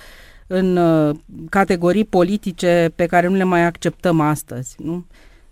în 0.47 0.77
uh, 0.77 1.15
categorii 1.49 2.05
politice 2.05 2.91
pe 2.95 3.05
care 3.05 3.27
nu 3.27 3.35
le 3.35 3.43
mai 3.43 3.65
acceptăm 3.65 4.19
astăzi. 4.19 4.75
Nu? 4.77 5.05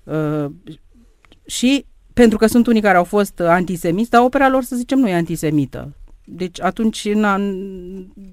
Uh, 0.03 0.45
și 1.45 1.85
pentru 2.13 2.37
că 2.37 2.47
sunt 2.47 2.67
unii 2.67 2.81
care 2.81 2.97
au 2.97 3.03
fost 3.03 3.39
antisemiți, 3.39 4.09
dar 4.09 4.21
opera 4.21 4.49
lor, 4.49 4.63
să 4.63 4.75
zicem, 4.75 4.99
nu 4.99 5.09
e 5.09 5.13
antisemită. 5.13 5.93
Deci 6.25 6.61
atunci 6.61 7.13
na, 7.13 7.39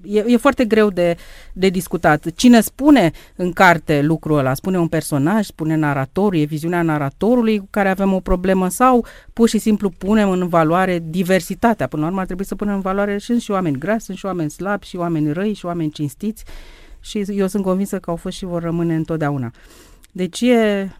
e, 0.03 0.23
e 0.27 0.37
foarte 0.37 0.65
greu 0.65 0.89
de, 0.89 1.17
de 1.53 1.69
discutat. 1.69 2.31
Cine 2.35 2.61
spune 2.61 3.11
în 3.35 3.51
carte 3.51 4.01
lucrul 4.01 4.37
ăla? 4.37 4.53
Spune 4.53 4.79
un 4.79 4.87
personaj, 4.87 5.45
spune 5.45 5.75
naratorul, 5.75 6.39
e 6.39 6.43
viziunea 6.43 6.81
naratorului 6.81 7.57
cu 7.57 7.67
care 7.69 7.89
avem 7.89 8.13
o 8.13 8.19
problemă 8.19 8.67
sau 8.67 9.05
pur 9.33 9.49
și 9.49 9.57
simplu 9.57 9.89
punem 9.89 10.29
în 10.29 10.47
valoare 10.47 11.03
diversitatea. 11.09 11.87
Până 11.87 12.01
la 12.01 12.07
urmă 12.07 12.19
ar 12.19 12.25
trebui 12.25 12.45
să 12.45 12.55
punem 12.55 12.73
în 12.73 12.81
valoare 12.81 13.17
și, 13.17 13.39
și 13.39 13.51
oameni 13.51 13.77
grasi, 13.77 14.05
sunt 14.05 14.17
și 14.17 14.25
oameni 14.25 14.49
slabi, 14.49 14.85
și 14.85 14.95
oameni 14.95 15.31
răi, 15.31 15.53
și 15.53 15.65
oameni 15.65 15.91
cinstiți 15.91 16.43
și 16.99 17.25
eu 17.27 17.47
sunt 17.47 17.63
convinsă 17.63 17.99
că 17.99 18.09
au 18.09 18.15
fost 18.15 18.37
și 18.37 18.45
vor 18.45 18.61
rămâne 18.61 18.95
întotdeauna. 18.95 19.51
Deci 20.11 20.41
e, 20.41 20.91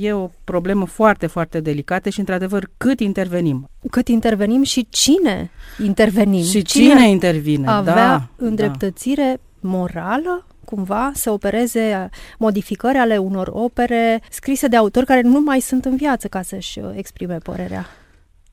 e 0.00 0.12
o 0.12 0.30
problemă 0.44 0.86
foarte, 0.86 1.26
foarte 1.26 1.60
delicată 1.60 2.08
și, 2.08 2.18
într-adevăr, 2.18 2.70
cât 2.76 3.00
intervenim. 3.00 3.68
Cât 3.90 4.08
intervenim 4.08 4.62
și 4.62 4.86
cine 4.90 5.50
intervenim. 5.84 6.44
Și 6.44 6.62
cine, 6.62 6.88
cine 6.88 7.08
intervine, 7.08 7.68
avea 7.68 7.94
da. 7.94 8.28
îndreptățire 8.36 9.40
da. 9.60 9.68
morală 9.68 10.46
cumva 10.64 11.10
să 11.14 11.30
opereze 11.30 12.08
modificări 12.38 12.98
ale 12.98 13.16
unor 13.16 13.50
opere 13.52 14.22
scrise 14.30 14.66
de 14.66 14.76
autori 14.76 15.06
care 15.06 15.20
nu 15.20 15.40
mai 15.40 15.60
sunt 15.60 15.84
în 15.84 15.96
viață 15.96 16.28
ca 16.28 16.42
să-și 16.42 16.78
uh, 16.78 16.90
exprime 16.94 17.36
părerea. 17.36 17.86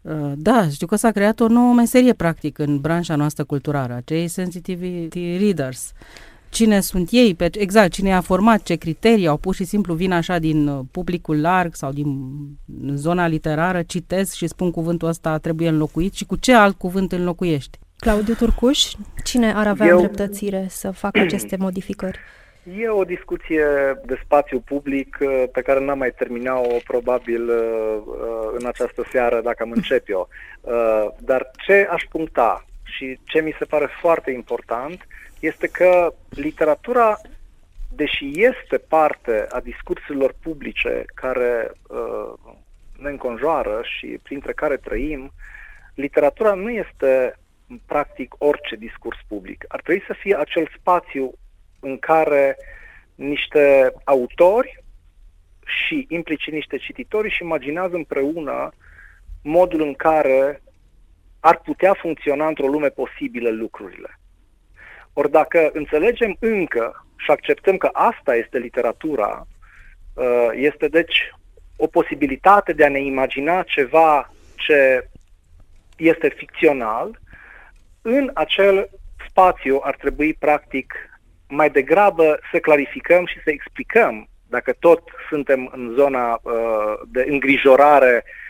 Uh, 0.02 0.32
da, 0.36 0.70
știu 0.70 0.88
că 0.88 0.96
s-a 0.96 1.12
creat 1.12 1.40
o 1.40 1.48
nouă 1.48 1.74
meserie 1.74 2.14
practic 2.14 2.58
în 2.58 2.80
branșa 2.80 3.16
noastră 3.16 3.44
culturală, 3.44 3.94
acei 3.94 4.28
sensitivity 4.28 5.38
readers 5.38 5.92
cine 6.50 6.80
sunt 6.80 7.08
ei, 7.12 7.36
pe, 7.36 7.50
exact, 7.52 7.92
cine 7.92 8.14
a 8.14 8.22
format, 8.22 8.62
ce 8.64 8.76
criterii 8.76 9.28
au 9.28 9.38
pur 9.38 9.56
și 9.56 9.64
simplu 9.64 9.94
vin 9.94 10.12
așa 10.12 10.40
din 10.40 10.68
uh, 10.68 10.80
publicul 10.92 11.42
larg 11.42 11.76
sau 11.76 11.92
din 11.92 12.08
zona 12.94 13.28
literară, 13.28 13.82
citesc 13.82 14.34
și 14.36 14.48
spun 14.48 14.72
cuvântul 14.72 15.08
ăsta 15.08 15.38
trebuie 15.38 15.68
înlocuit 15.68 16.14
și 16.14 16.26
cu 16.26 16.36
ce 16.36 16.54
alt 16.54 16.78
cuvânt 16.78 17.12
înlocuiești? 17.12 17.78
Claudiu 17.98 18.34
Turcuș, 18.34 18.84
cine 19.24 19.54
ar 19.54 19.68
avea 19.68 19.88
Eu... 19.88 19.96
îndreptățire 19.96 20.66
să 20.70 20.92
facă 20.92 21.20
aceste 21.20 21.56
modificări? 21.66 22.20
E 22.80 22.90
o 22.90 23.04
discuție 23.04 23.66
de 24.06 24.20
spațiu 24.24 24.60
public 24.60 25.18
uh, 25.22 25.44
pe 25.52 25.62
care 25.62 25.86
n-am 25.86 25.98
mai 25.98 26.12
terminat-o 26.18 26.76
probabil 26.88 27.50
uh, 27.50 27.98
în 28.60 28.66
această 28.66 29.06
seară 29.12 29.42
dacă 29.44 29.64
am 29.64 29.72
încep 29.72 30.10
eu. 30.10 30.28
Dar 31.20 31.52
ce 31.66 31.88
aș 31.92 32.04
puncta 32.10 32.66
și 32.84 33.20
ce 33.24 33.42
mi 33.42 33.56
se 33.60 33.66
pare 33.66 33.88
foarte 34.02 34.32
important 34.32 35.08
este 35.40 35.68
că 35.68 36.14
literatura, 36.30 37.18
deși 37.92 38.32
este 38.34 38.78
parte 38.78 39.46
a 39.50 39.60
discursurilor 39.60 40.36
publice 40.42 41.06
care 41.14 41.72
uh, 41.88 42.54
ne 42.98 43.10
înconjoară 43.10 43.82
și 43.84 44.20
printre 44.24 44.54
care 44.54 44.78
trăim, 44.78 45.32
literatura 45.94 46.54
nu 46.54 46.70
este 46.70 47.36
practic 47.86 48.36
orice 48.38 48.76
discurs 48.76 49.18
public. 49.28 49.66
Ar 49.68 49.82
trebui 49.82 50.04
să 50.08 50.14
fie 50.14 50.36
acel 50.36 50.70
spațiu 50.80 51.32
în 51.80 52.00
care 52.00 52.58
niște 53.16 53.94
autori 54.04 54.84
și 55.66 56.06
implicit 56.10 56.54
niște 56.54 56.78
cititori 56.78 57.28
își 57.28 57.44
imaginează 57.44 57.96
împreună 57.96 58.70
modul 59.44 59.82
în 59.82 59.94
care 59.94 60.62
ar 61.40 61.62
putea 61.62 61.94
funcționa 61.94 62.48
într-o 62.48 62.68
lume 62.68 62.90
posibilă 62.90 63.50
lucrurile. 63.50 64.19
Ori 65.14 65.32
dacă 65.32 65.70
înțelegem 65.74 66.36
încă 66.40 67.06
și 67.18 67.32
acceptăm 67.32 67.78
că 67.78 67.90
asta 67.94 68.36
este 68.36 68.58
literatura, 68.58 69.48
uh, 70.14 70.48
este 70.54 70.88
deci 70.88 71.32
o 71.78 71.88
posibilitate 71.88 72.74
de 72.74 72.86
a 72.86 72.90
ne 72.90 73.02
imagina 73.02 73.64
ceva 73.64 74.34
ce 74.56 75.10
este 75.98 76.30
ficțional, 76.30 77.20
în 78.02 78.32
acel 78.34 78.90
spațiu 79.30 79.80
ar 79.84 79.96
trebui 79.96 80.34
practic 80.34 80.94
mai 81.48 81.70
degrabă 81.70 82.40
să 82.52 82.60
clarificăm 82.60 83.26
și 83.26 83.42
să 83.44 83.50
explicăm, 83.50 84.28
dacă 84.48 84.74
tot 84.80 85.02
suntem 85.30 85.70
în 85.74 85.94
zona 85.96 86.40
uh, 86.42 86.94
de 87.08 87.26
îngrijorare 87.28 88.24
uh, 88.26 88.48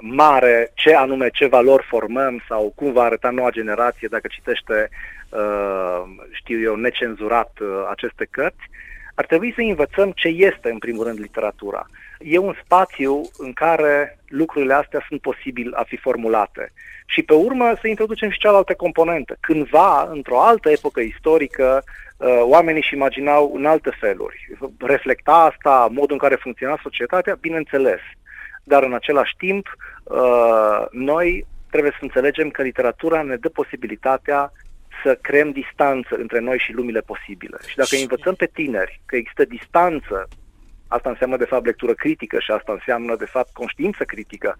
mare, 0.00 0.70
ce 0.74 0.94
anume, 0.94 1.28
ce 1.28 1.46
valori 1.46 1.86
formăm 1.88 2.42
sau 2.48 2.72
cum 2.76 2.92
va 2.92 3.02
arăta 3.02 3.30
noua 3.30 3.50
generație 3.50 4.08
dacă 4.10 4.26
citește 4.30 4.90
Uh, 5.32 6.02
știu 6.32 6.60
eu, 6.60 6.74
necenzurat 6.74 7.52
uh, 7.60 7.68
aceste 7.90 8.28
cărți, 8.30 8.70
ar 9.14 9.26
trebui 9.26 9.52
să 9.54 9.60
învățăm 9.60 10.10
ce 10.10 10.28
este, 10.28 10.70
în 10.70 10.78
primul 10.78 11.04
rând, 11.04 11.18
literatura. 11.18 11.86
E 12.18 12.38
un 12.38 12.54
spațiu 12.64 13.20
în 13.38 13.52
care 13.52 14.18
lucrurile 14.28 14.74
astea 14.74 15.04
sunt 15.08 15.20
posibil 15.20 15.72
a 15.74 15.82
fi 15.82 15.96
formulate. 15.96 16.72
Și 17.06 17.22
pe 17.22 17.34
urmă 17.34 17.74
să 17.80 17.88
introducem 17.88 18.30
și 18.30 18.38
cealaltă 18.38 18.74
componentă. 18.74 19.36
Cândva, 19.40 20.08
într-o 20.10 20.40
altă 20.40 20.70
epocă 20.70 21.00
istorică, 21.00 21.82
uh, 22.16 22.40
oamenii 22.42 22.80
își 22.80 22.94
imaginau 22.94 23.52
în 23.54 23.66
alte 23.66 23.90
feluri. 24.00 24.48
Reflecta 24.78 25.52
asta, 25.52 25.88
modul 25.90 26.12
în 26.12 26.18
care 26.18 26.34
funcționa 26.34 26.78
societatea, 26.82 27.38
bineînțeles. 27.40 28.00
Dar 28.64 28.82
în 28.82 28.94
același 28.94 29.34
timp, 29.36 29.76
noi 30.90 31.46
trebuie 31.70 31.92
să 31.92 32.04
înțelegem 32.04 32.48
că 32.50 32.62
literatura 32.62 33.22
ne 33.22 33.36
dă 33.36 33.48
posibilitatea 33.48 34.52
să 35.02 35.18
creăm 35.20 35.50
distanță 35.50 36.14
între 36.14 36.38
noi 36.38 36.58
și 36.58 36.72
lumile 36.72 37.00
posibile. 37.00 37.56
Și 37.66 37.76
dacă 37.76 37.94
și... 37.94 38.02
învățăm 38.02 38.34
pe 38.34 38.46
tineri 38.52 39.00
că 39.06 39.16
există 39.16 39.44
distanță, 39.44 40.28
asta 40.88 41.08
înseamnă 41.08 41.36
de 41.36 41.44
fapt 41.44 41.64
lectură 41.64 41.94
critică 41.94 42.38
și 42.40 42.50
asta 42.50 42.72
înseamnă 42.72 43.16
de 43.16 43.24
fapt 43.24 43.52
conștiință 43.52 44.04
critică, 44.04 44.56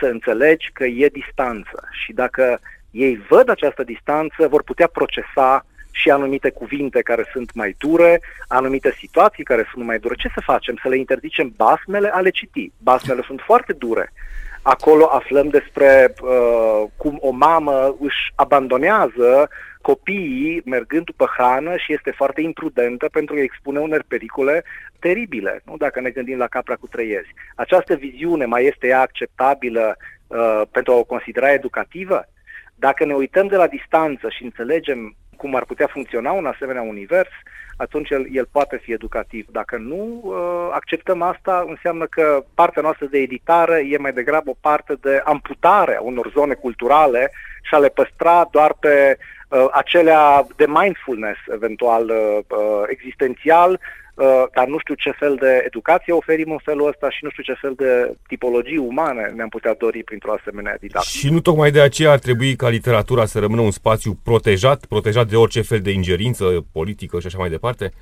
să 0.00 0.06
înțelegi 0.06 0.70
că 0.72 0.84
e 0.84 1.08
distanță 1.08 1.88
și 2.04 2.12
dacă 2.12 2.60
ei 2.90 3.16
văd 3.28 3.48
această 3.48 3.82
distanță, 3.82 4.48
vor 4.48 4.62
putea 4.62 4.86
procesa 4.86 5.66
și 5.92 6.10
anumite 6.10 6.50
cuvinte 6.50 7.02
care 7.02 7.24
sunt 7.32 7.54
mai 7.54 7.74
dure, 7.78 8.20
anumite 8.48 8.94
situații 8.98 9.44
care 9.44 9.68
sunt 9.72 9.84
mai 9.84 9.98
dure. 9.98 10.14
Ce 10.14 10.28
să 10.34 10.40
facem? 10.44 10.78
Să 10.82 10.88
le 10.88 10.96
interzicem 10.96 11.52
basmele 11.56 12.08
a 12.08 12.20
le 12.20 12.30
citi. 12.30 12.72
Basmele 12.78 13.22
sunt 13.26 13.40
foarte 13.40 13.72
dure. 13.72 14.12
Acolo 14.62 15.04
aflăm 15.04 15.48
despre 15.48 16.14
uh, 16.22 16.88
cum 16.96 17.18
o 17.20 17.30
mamă 17.30 17.96
își 18.00 18.32
abandonează 18.34 19.48
copiii 19.80 20.62
mergând 20.64 21.04
după 21.04 21.30
hrană 21.36 21.76
și 21.76 21.92
este 21.92 22.10
foarte 22.10 22.40
imprudentă 22.40 23.08
pentru 23.12 23.34
că 23.34 23.40
expune 23.40 23.78
unor 23.78 24.04
pericole 24.08 24.64
teribile, 24.98 25.62
nu? 25.64 25.76
dacă 25.76 26.00
ne 26.00 26.10
gândim 26.10 26.38
la 26.38 26.46
capra 26.46 26.74
cu 26.74 26.86
trăiezi. 26.86 27.34
Această 27.54 27.94
viziune 27.94 28.44
mai 28.44 28.64
este 28.66 28.86
ea 28.86 29.00
acceptabilă 29.00 29.96
uh, 30.26 30.62
pentru 30.70 30.92
a 30.92 30.96
o 30.96 31.04
considera 31.04 31.52
educativă? 31.52 32.24
Dacă 32.74 33.04
ne 33.04 33.14
uităm 33.14 33.46
de 33.46 33.56
la 33.56 33.66
distanță 33.66 34.28
și 34.28 34.44
înțelegem 34.44 35.16
cum 35.42 35.54
ar 35.54 35.64
putea 35.64 35.86
funcționa 35.86 36.32
un 36.32 36.46
asemenea 36.46 36.82
univers, 36.82 37.30
atunci 37.76 38.10
el, 38.10 38.26
el 38.32 38.48
poate 38.52 38.76
fi 38.82 38.92
educativ. 38.92 39.46
Dacă 39.50 39.76
nu 39.76 40.20
uh, 40.22 40.68
acceptăm 40.72 41.22
asta, 41.22 41.64
înseamnă 41.68 42.06
că 42.06 42.44
partea 42.54 42.82
noastră 42.82 43.06
de 43.06 43.18
editare 43.18 43.86
e 43.90 43.96
mai 43.98 44.12
degrabă 44.12 44.50
o 44.50 44.60
parte 44.60 44.94
de 45.00 45.22
amputare 45.24 45.96
a 45.96 46.00
unor 46.00 46.30
zone 46.34 46.54
culturale 46.54 47.30
și 47.62 47.74
a 47.74 47.78
le 47.78 47.88
păstra 47.88 48.48
doar 48.50 48.74
pe 48.80 49.18
uh, 49.48 49.66
acelea 49.72 50.46
de 50.56 50.66
mindfulness, 50.66 51.38
eventual 51.52 52.04
uh, 52.08 52.38
uh, 52.48 52.82
existențial, 52.86 53.70
uh, 53.72 54.01
dar 54.54 54.66
nu 54.66 54.78
știu 54.78 54.94
ce 54.94 55.10
fel 55.10 55.34
de 55.34 55.62
educație 55.66 56.12
oferim 56.12 56.50
în 56.50 56.58
felul 56.62 56.88
ăsta 56.88 57.10
și 57.10 57.24
nu 57.24 57.30
știu 57.30 57.42
ce 57.42 57.60
fel 57.60 57.72
de 57.76 58.16
tipologii 58.26 58.76
umane 58.76 59.32
ne-am 59.34 59.48
putea 59.48 59.74
dori 59.74 60.04
printr-o 60.04 60.32
asemenea 60.32 60.76
didactică. 60.80 61.18
Și 61.18 61.30
nu 61.30 61.40
tocmai 61.40 61.70
de 61.70 61.80
aceea 61.80 62.10
ar 62.10 62.18
trebui 62.18 62.56
ca 62.56 62.68
literatura 62.68 63.24
să 63.24 63.38
rămână 63.38 63.60
un 63.60 63.70
spațiu 63.70 64.18
protejat, 64.24 64.84
protejat 64.84 65.28
de 65.28 65.36
orice 65.36 65.62
fel 65.62 65.80
de 65.80 65.90
ingerință 65.90 66.66
politică 66.72 67.20
și 67.20 67.26
așa 67.26 67.38
mai 67.38 67.50
departe? 67.50 67.92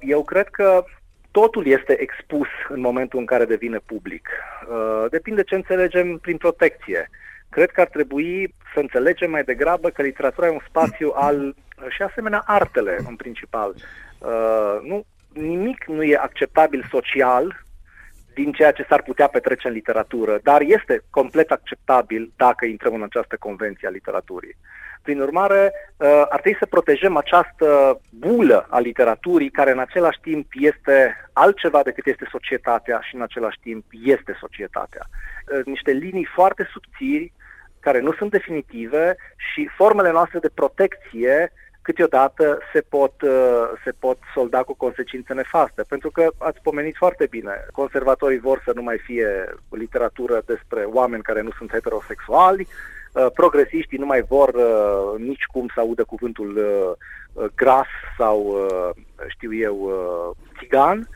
Eu 0.00 0.24
cred 0.24 0.48
că 0.48 0.84
totul 1.30 1.66
este 1.66 2.00
expus 2.00 2.48
în 2.68 2.80
momentul 2.80 3.18
în 3.18 3.24
care 3.24 3.44
devine 3.44 3.78
public. 3.86 4.28
Uh, 4.68 5.04
depinde 5.10 5.42
ce 5.42 5.54
înțelegem 5.54 6.18
prin 6.18 6.36
protecție. 6.36 7.10
Cred 7.50 7.70
că 7.70 7.80
ar 7.80 7.86
trebui 7.86 8.54
să 8.74 8.80
înțelegem 8.80 9.30
mai 9.30 9.42
degrabă 9.42 9.88
că 9.88 10.02
literatura 10.02 10.46
e 10.46 10.50
un 10.50 10.66
spațiu 10.68 11.12
al, 11.14 11.54
și 11.88 12.02
asemenea 12.02 12.42
artele 12.46 12.96
în 13.08 13.16
principal. 13.16 13.74
Uh, 14.18 14.76
nu, 14.82 15.04
nimic 15.36 15.84
nu 15.84 16.02
e 16.02 16.16
acceptabil 16.16 16.86
social 16.90 17.64
din 18.34 18.52
ceea 18.52 18.72
ce 18.72 18.86
s-ar 18.88 19.02
putea 19.02 19.26
petrece 19.26 19.68
în 19.68 19.74
literatură, 19.74 20.38
dar 20.42 20.60
este 20.60 21.02
complet 21.10 21.50
acceptabil 21.50 22.32
dacă 22.36 22.64
intrăm 22.64 22.94
în 22.94 23.02
această 23.02 23.36
convenție 23.38 23.88
a 23.88 23.90
literaturii. 23.90 24.56
Prin 25.02 25.20
urmare, 25.20 25.72
uh, 25.96 26.22
ar 26.34 26.40
trebui 26.40 26.58
să 26.58 26.66
protejăm 26.66 27.16
această 27.16 28.00
bulă 28.10 28.66
a 28.70 28.78
literaturii, 28.78 29.50
care 29.50 29.70
în 29.70 29.78
același 29.78 30.20
timp 30.20 30.46
este 30.52 30.96
altceva 31.32 31.82
decât 31.82 32.06
este 32.06 32.26
societatea 32.30 33.00
și 33.02 33.14
în 33.14 33.22
același 33.22 33.58
timp 33.60 33.84
este 34.04 34.36
societatea. 34.40 35.04
Uh, 35.06 35.64
niște 35.64 35.90
linii 35.90 36.28
foarte 36.34 36.68
subțiri, 36.72 37.32
care 37.80 38.00
nu 38.00 38.12
sunt 38.12 38.30
definitive 38.30 39.16
și 39.36 39.70
formele 39.76 40.10
noastre 40.10 40.38
de 40.38 40.50
protecție 40.54 41.52
câteodată 41.86 42.58
se 42.72 42.80
pot, 42.80 43.12
uh, 43.22 43.64
se 43.84 43.92
pot 43.98 44.18
solda 44.34 44.62
cu 44.62 44.74
consecințe 44.74 45.32
nefaste. 45.32 45.82
Pentru 45.88 46.10
că 46.10 46.28
ați 46.38 46.60
pomenit 46.62 46.96
foarte 46.96 47.26
bine, 47.30 47.66
conservatorii 47.72 48.38
vor 48.38 48.62
să 48.64 48.72
nu 48.74 48.82
mai 48.82 48.98
fie 48.98 49.54
literatură 49.68 50.42
despre 50.46 50.82
oameni 50.84 51.22
care 51.22 51.40
nu 51.40 51.50
sunt 51.58 51.70
heterosexuali, 51.72 52.66
uh, 52.66 53.26
progresiștii 53.34 53.98
nu 53.98 54.06
mai 54.06 54.22
vor 54.22 54.48
uh, 54.48 55.20
nici 55.20 55.44
cum 55.52 55.70
să 55.74 55.80
audă 55.80 56.04
cuvântul 56.04 56.50
gras 57.54 57.86
sau, 58.18 58.56
știu 59.28 59.54
eu, 59.54 59.76
țigan. 60.58 61.08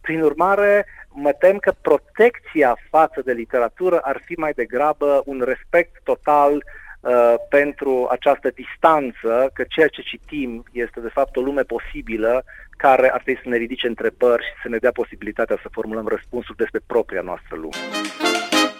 Prin 0.00 0.22
urmare, 0.22 0.86
mă 1.08 1.32
tem 1.32 1.58
că 1.58 1.72
protecția 1.80 2.76
față 2.90 3.20
de 3.24 3.32
literatură 3.32 3.98
ar 3.98 4.22
fi 4.24 4.34
mai 4.34 4.52
degrabă 4.52 5.22
un 5.24 5.42
respect 5.44 6.00
total 6.02 6.52
uh, 6.54 6.62
Uh, 7.08 7.34
pentru 7.48 8.06
această 8.10 8.50
distanță, 8.54 9.50
că 9.52 9.64
ceea 9.68 9.88
ce 9.88 10.02
citim 10.02 10.64
este 10.72 11.00
de 11.00 11.08
fapt 11.08 11.36
o 11.36 11.40
lume 11.40 11.62
posibilă 11.62 12.44
care 12.70 13.10
ar 13.12 13.22
trebui 13.22 13.40
să 13.42 13.48
ne 13.48 13.56
ridice 13.56 13.86
întrebări 13.86 14.42
și 14.42 14.62
să 14.62 14.68
ne 14.68 14.76
dea 14.76 14.90
posibilitatea 14.92 15.58
să 15.62 15.68
formulăm 15.72 16.06
răspunsuri 16.06 16.56
despre 16.56 16.80
propria 16.86 17.20
noastră 17.20 17.56
lume. 17.56 17.76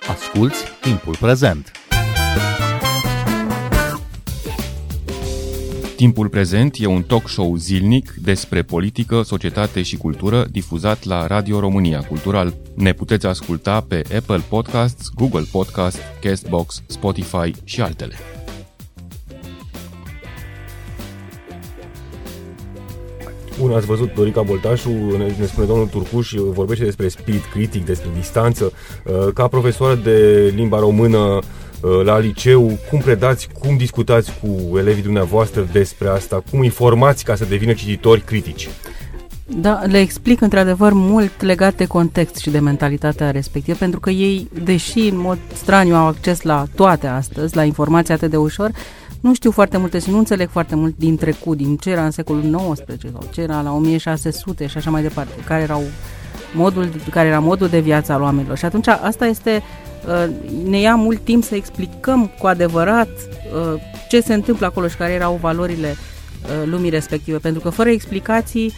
Asculți 0.08 0.80
timpul 0.80 1.16
prezent! 1.20 1.72
Timpul 5.98 6.28
prezent 6.28 6.76
e 6.78 6.86
un 6.86 7.02
talk 7.02 7.28
show 7.28 7.56
zilnic 7.56 8.14
despre 8.22 8.62
politică, 8.62 9.22
societate 9.22 9.82
și 9.82 9.96
cultură 9.96 10.46
difuzat 10.50 11.04
la 11.04 11.26
Radio 11.26 11.60
România 11.60 12.00
Cultural. 12.00 12.54
Ne 12.74 12.92
puteți 12.92 13.26
asculta 13.26 13.80
pe 13.80 14.02
Apple 14.16 14.42
Podcasts, 14.48 15.08
Google 15.14 15.44
Podcasts, 15.52 16.00
Castbox, 16.20 16.82
Spotify 16.86 17.52
și 17.64 17.80
altele. 17.80 18.14
Bun, 23.58 23.72
ați 23.72 23.86
văzut 23.86 24.14
Dorica 24.14 24.42
Boltașu, 24.42 24.90
ne, 24.90 25.34
ne 25.38 25.46
spune 25.46 25.66
domnul 25.66 25.86
Turcuș, 25.86 26.32
vorbește 26.32 26.84
despre 26.84 27.08
spirit 27.08 27.44
critic, 27.44 27.84
despre 27.84 28.10
distanță. 28.14 28.72
Uh, 29.04 29.32
ca 29.34 29.48
profesoară 29.48 29.94
de 29.94 30.52
limba 30.54 30.78
română, 30.78 31.18
Uh, 31.18 31.44
la 32.04 32.18
liceu, 32.18 32.78
cum 32.90 32.98
predați, 32.98 33.48
cum 33.60 33.76
discutați 33.76 34.32
cu 34.40 34.78
elevii 34.78 35.02
dumneavoastră 35.02 35.68
despre 35.72 36.08
asta, 36.08 36.42
cum 36.50 36.62
informați 36.62 37.24
ca 37.24 37.34
să 37.34 37.44
devină 37.44 37.72
cititori 37.72 38.20
critici? 38.20 38.68
Da, 39.46 39.82
le 39.86 39.98
explic 39.98 40.40
într-adevăr 40.40 40.92
mult 40.92 41.42
legat 41.42 41.74
de 41.74 41.86
context 41.86 42.36
și 42.36 42.50
de 42.50 42.58
mentalitatea 42.58 43.30
respectivă, 43.30 43.76
pentru 43.76 44.00
că 44.00 44.10
ei, 44.10 44.48
deși 44.64 44.98
în 44.98 45.18
mod 45.18 45.38
straniu 45.54 45.94
au 45.94 46.06
acces 46.06 46.42
la 46.42 46.66
toate 46.74 47.06
astăzi, 47.06 47.56
la 47.56 47.64
informații 47.64 48.14
atât 48.14 48.30
de 48.30 48.36
ușor, 48.36 48.70
nu 49.20 49.34
știu 49.34 49.50
foarte 49.50 49.76
multe 49.76 49.98
și 49.98 50.10
nu 50.10 50.18
înțeleg 50.18 50.48
foarte 50.48 50.74
mult 50.74 50.94
din 50.98 51.16
trecut, 51.16 51.56
din 51.56 51.76
ce 51.76 51.90
era 51.90 52.04
în 52.04 52.10
secolul 52.10 52.72
XIX 52.72 53.10
sau 53.12 53.28
ce 53.30 53.40
era 53.40 53.60
la 53.60 53.72
1600 53.72 54.66
și 54.66 54.76
așa 54.76 54.90
mai 54.90 55.02
departe, 55.02 55.32
care 55.44 55.62
erau 55.62 55.82
modul, 56.54 56.90
care 57.10 57.28
era 57.28 57.38
modul 57.38 57.68
de 57.68 57.80
viață 57.80 58.12
al 58.12 58.22
oamenilor. 58.22 58.56
Și 58.56 58.64
atunci 58.64 58.86
asta 58.86 59.26
este 59.26 59.62
Uh, 60.06 60.28
ne 60.64 60.80
ia 60.80 60.94
mult 60.94 61.18
timp 61.24 61.44
să 61.44 61.54
explicăm 61.54 62.26
cu 62.38 62.46
adevărat 62.46 63.08
uh, 63.08 63.80
ce 64.08 64.20
se 64.20 64.34
întâmplă 64.34 64.66
acolo 64.66 64.88
și 64.88 64.96
care 64.96 65.12
erau 65.12 65.38
valorile 65.40 65.94
uh, 66.42 66.68
lumii 66.70 66.90
respective, 66.90 67.38
pentru 67.38 67.60
că 67.60 67.70
fără 67.70 67.88
explicații 67.88 68.72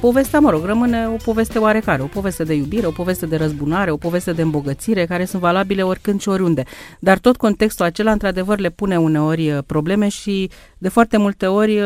povestea, 0.00 0.40
mă 0.40 0.50
rog, 0.50 0.64
rămâne 0.64 1.08
o 1.08 1.16
poveste 1.24 1.58
oarecare, 1.58 2.02
o 2.02 2.06
poveste 2.06 2.44
de 2.44 2.54
iubire, 2.54 2.86
o 2.86 2.90
poveste 2.90 3.26
de 3.26 3.36
răzbunare, 3.36 3.90
o 3.90 3.96
poveste 3.96 4.32
de 4.32 4.42
îmbogățire, 4.42 5.06
care 5.06 5.24
sunt 5.24 5.42
valabile 5.42 5.82
oricând 5.82 6.20
și 6.20 6.28
oriunde. 6.28 6.62
Dar 6.98 7.18
tot 7.18 7.36
contextul 7.36 7.84
acela, 7.84 8.10
într-adevăr, 8.12 8.58
le 8.58 8.70
pune 8.70 8.98
uneori 8.98 9.58
probleme 9.66 10.08
și 10.08 10.50
de 10.78 10.88
foarte 10.88 11.16
multe 11.16 11.46
ori 11.46 11.80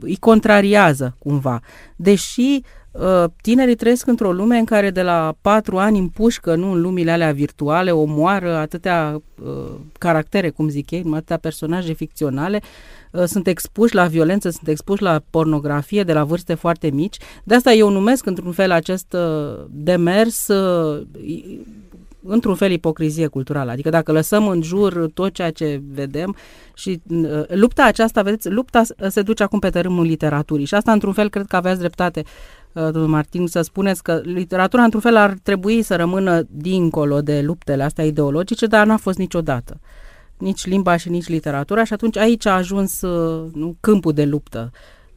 îi 0.00 0.16
contrariază 0.20 1.16
cumva. 1.18 1.60
Deși 2.00 2.62
Uh, 2.90 3.24
tinerii 3.42 3.74
trăiesc 3.74 4.06
într-o 4.06 4.32
lume 4.32 4.56
în 4.56 4.64
care 4.64 4.90
de 4.90 5.02
la 5.02 5.34
patru 5.40 5.78
ani 5.78 5.98
împușcă, 5.98 6.54
nu 6.54 6.72
în 6.72 6.80
lumile 6.80 7.10
alea 7.10 7.32
virtuale, 7.32 7.90
omoară 7.90 8.56
atâtea 8.56 9.22
uh, 9.42 9.74
caractere, 9.98 10.50
cum 10.50 10.68
zic 10.68 10.90
ei, 10.90 11.04
atâtea 11.12 11.36
personaje 11.36 11.92
ficționale, 11.92 12.60
uh, 13.12 13.24
sunt 13.24 13.46
expuși 13.46 13.94
la 13.94 14.06
violență, 14.06 14.50
sunt 14.50 14.68
expuși 14.68 15.02
la 15.02 15.20
pornografie 15.30 16.02
de 16.02 16.12
la 16.12 16.24
vârste 16.24 16.54
foarte 16.54 16.90
mici. 16.90 17.16
De 17.44 17.54
asta 17.54 17.72
eu 17.72 17.88
numesc 17.88 18.26
într-un 18.26 18.52
fel 18.52 18.70
acest 18.70 19.12
uh, 19.12 19.64
demers 19.70 20.48
uh, 20.48 21.06
într-un 22.28 22.54
fel 22.54 22.70
ipocrizie 22.70 23.26
culturală. 23.26 23.70
Adică 23.70 23.90
dacă 23.90 24.12
lăsăm 24.12 24.48
în 24.48 24.62
jur 24.62 25.10
tot 25.14 25.32
ceea 25.32 25.50
ce 25.50 25.82
vedem 25.92 26.36
și 26.74 27.00
uh, 27.10 27.42
lupta 27.48 27.84
aceasta, 27.84 28.22
vedeți, 28.22 28.48
lupta 28.48 28.82
se 29.08 29.22
duce 29.22 29.42
acum 29.42 29.58
pe 29.58 29.70
tărâmul 29.70 30.04
literaturii 30.04 30.64
și 30.64 30.74
asta 30.74 30.92
într-un 30.92 31.12
fel 31.12 31.28
cred 31.28 31.46
că 31.46 31.56
aveați 31.56 31.78
dreptate 31.78 32.24
Uh, 32.72 32.82
domnul 32.82 33.06
Martin, 33.06 33.46
să 33.46 33.60
spuneți 33.60 34.02
că 34.02 34.20
literatura, 34.24 34.82
într-un 34.82 35.00
fel, 35.00 35.16
ar 35.16 35.36
trebui 35.42 35.82
să 35.82 35.96
rămână 35.96 36.42
dincolo 36.50 37.20
de 37.20 37.40
luptele 37.40 37.82
astea 37.82 38.04
ideologice, 38.04 38.66
dar 38.66 38.86
n-a 38.86 38.96
fost 38.96 39.18
niciodată. 39.18 39.80
Nici 40.36 40.66
limba 40.66 40.96
și 40.96 41.08
nici 41.08 41.28
literatura 41.28 41.84
și 41.84 41.92
atunci 41.92 42.16
aici 42.16 42.46
a 42.46 42.54
ajuns 42.54 43.00
uh, 43.00 43.50
nu, 43.54 43.76
câmpul 43.80 44.12
de 44.12 44.24
luptă, 44.24 44.70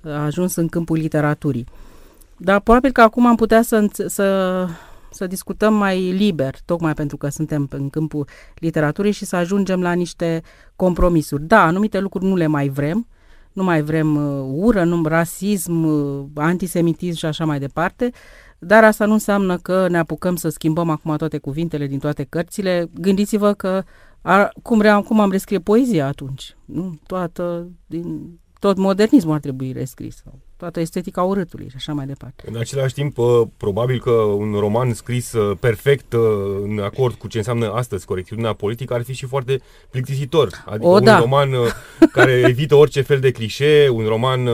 a 0.04 0.24
ajuns 0.24 0.56
în 0.56 0.68
câmpul 0.68 0.98
literaturii. 0.98 1.66
Dar 2.38 2.60
probabil 2.60 2.92
că 2.92 3.02
acum 3.02 3.26
am 3.26 3.36
putea 3.36 3.62
să, 3.62 3.86
să, 4.08 4.68
să 5.12 5.28
discutăm 5.28 5.74
mai 5.74 6.12
liber, 6.12 6.56
tocmai 6.66 6.94
pentru 6.94 7.18
că 7.18 7.30
suntem 7.30 7.68
în 7.72 7.90
câmpul 7.90 8.28
literaturii 8.56 9.12
și 9.12 9.26
să 9.26 9.36
ajungem 9.36 9.82
la 9.82 9.94
niște 9.94 10.42
compromisuri. 10.76 11.44
Da, 11.44 11.66
anumite 11.66 12.00
lucruri 12.00 12.26
nu 12.26 12.36
le 12.36 12.48
mai 12.48 12.70
vrem, 12.70 12.98
uh, 12.98 13.20
nu 13.54 13.64
mai 13.64 13.82
vrem 13.82 14.16
uh, 14.16 14.50
ură, 14.54 14.84
nu 14.84 15.04
rasism, 15.04 15.84
uh, 15.84 16.26
antisemitism 16.34 17.18
și 17.18 17.26
așa 17.26 17.46
mai 17.46 17.60
departe, 17.60 18.12
dar 18.60 18.84
asta 18.84 19.06
nu 19.06 19.14
înseamnă 19.14 19.58
că 19.58 19.88
ne 19.88 19.98
apucăm 19.98 20.36
să 20.36 20.50
schimbăm 20.50 20.90
acum 20.90 21.16
toate 21.16 21.38
cuvintele 21.38 21.88
din 21.88 22.00
toate 22.00 22.24
cărțile. 22.24 22.90
Gândiți-vă 22.94 23.54
că 23.54 23.84
ar, 24.22 24.52
cum, 24.62 24.82
re, 24.82 25.02
cum 25.06 25.20
am 25.20 25.32
rescrie 25.32 25.60
poezia 25.60 26.08
atunci. 26.08 26.56
Nu? 26.66 26.94
Toată, 27.08 27.68
din, 27.86 28.40
tot 28.60 28.78
modernismul 28.78 29.34
ar 29.34 29.40
trebui 29.40 29.72
rescris 29.72 30.24
toată 30.62 30.80
estetica 30.80 31.24
urâtului 31.24 31.70
și 31.70 31.76
așa 31.76 31.94
mai 31.94 32.06
departe. 32.06 32.44
În 32.48 32.58
același 32.58 32.94
timp, 32.94 33.18
uh, 33.18 33.42
probabil 33.58 34.00
că 34.00 34.12
un 34.12 34.56
roman 34.60 34.94
scris 34.94 35.34
uh, 35.34 35.58
perfect 35.60 36.14
uh, 36.14 36.22
în 36.64 36.80
acord 36.80 37.14
cu 37.14 37.28
ce 37.28 37.38
înseamnă 37.38 37.72
astăzi 37.72 38.06
corectitudinea 38.06 38.54
politică 38.54 38.94
ar 38.94 39.04
fi 39.04 39.14
și 39.14 39.26
foarte 39.26 39.60
plictisitor. 39.90 40.50
Adică 40.66 40.86
o, 40.88 40.90
un 40.90 41.04
da. 41.04 41.20
roman 41.20 41.50
care 42.12 42.32
evită 42.32 42.76
orice 42.76 43.02
fel 43.02 43.20
de 43.20 43.32
clișee, 43.32 43.90
un 43.90 44.06
roman 44.06 44.50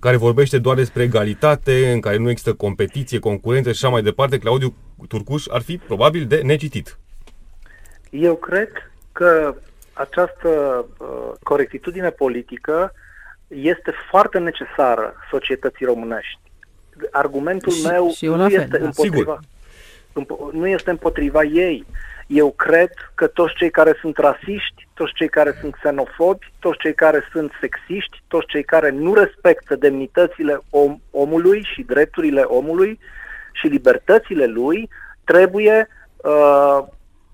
care 0.00 0.16
vorbește 0.16 0.58
doar 0.58 0.76
despre 0.76 1.02
egalitate, 1.02 1.90
în 1.92 2.00
care 2.00 2.16
nu 2.16 2.30
există 2.30 2.54
competiție, 2.54 3.18
concurență 3.18 3.72
și 3.72 3.84
așa 3.84 3.92
mai 3.92 4.02
departe, 4.02 4.38
Claudiu 4.38 4.74
Turcuș 5.08 5.44
ar 5.48 5.60
fi 5.60 5.76
probabil 5.78 6.26
de 6.26 6.40
necitit. 6.44 6.98
Eu 8.10 8.34
cred 8.34 8.68
că 9.12 9.54
această 9.92 10.48
uh, 10.98 11.32
corectitudine 11.42 12.10
politică 12.10 12.92
este 13.50 13.92
foarte 14.10 14.38
necesară 14.38 15.14
societății 15.30 15.86
românești. 15.86 16.40
Argumentul 17.10 17.72
și, 17.72 17.86
meu 17.86 18.10
și 18.10 18.26
nu, 18.26 18.46
este 18.46 18.78
da. 18.78 18.84
împotriva, 18.84 19.38
nu 20.52 20.66
este 20.66 20.90
împotriva 20.90 21.42
ei. 21.42 21.86
Eu 22.26 22.50
cred 22.50 22.90
că 23.14 23.26
toți 23.26 23.54
cei 23.54 23.70
care 23.70 23.96
sunt 24.00 24.16
rasiști, 24.16 24.88
toți 24.94 25.12
cei 25.12 25.28
care 25.28 25.56
sunt 25.60 25.74
xenofobi, 25.74 26.52
toți 26.58 26.78
cei 26.78 26.94
care 26.94 27.28
sunt 27.32 27.52
sexiști, 27.60 28.22
toți 28.28 28.46
cei 28.46 28.64
care 28.64 28.90
nu 28.90 29.14
respectă 29.14 29.76
demnitățile 29.76 30.60
om, 30.70 31.00
omului 31.10 31.66
și 31.74 31.82
drepturile 31.82 32.40
omului 32.40 32.98
și 33.52 33.66
libertățile 33.66 34.46
lui, 34.46 34.88
trebuie 35.24 35.88
uh, 36.16 36.78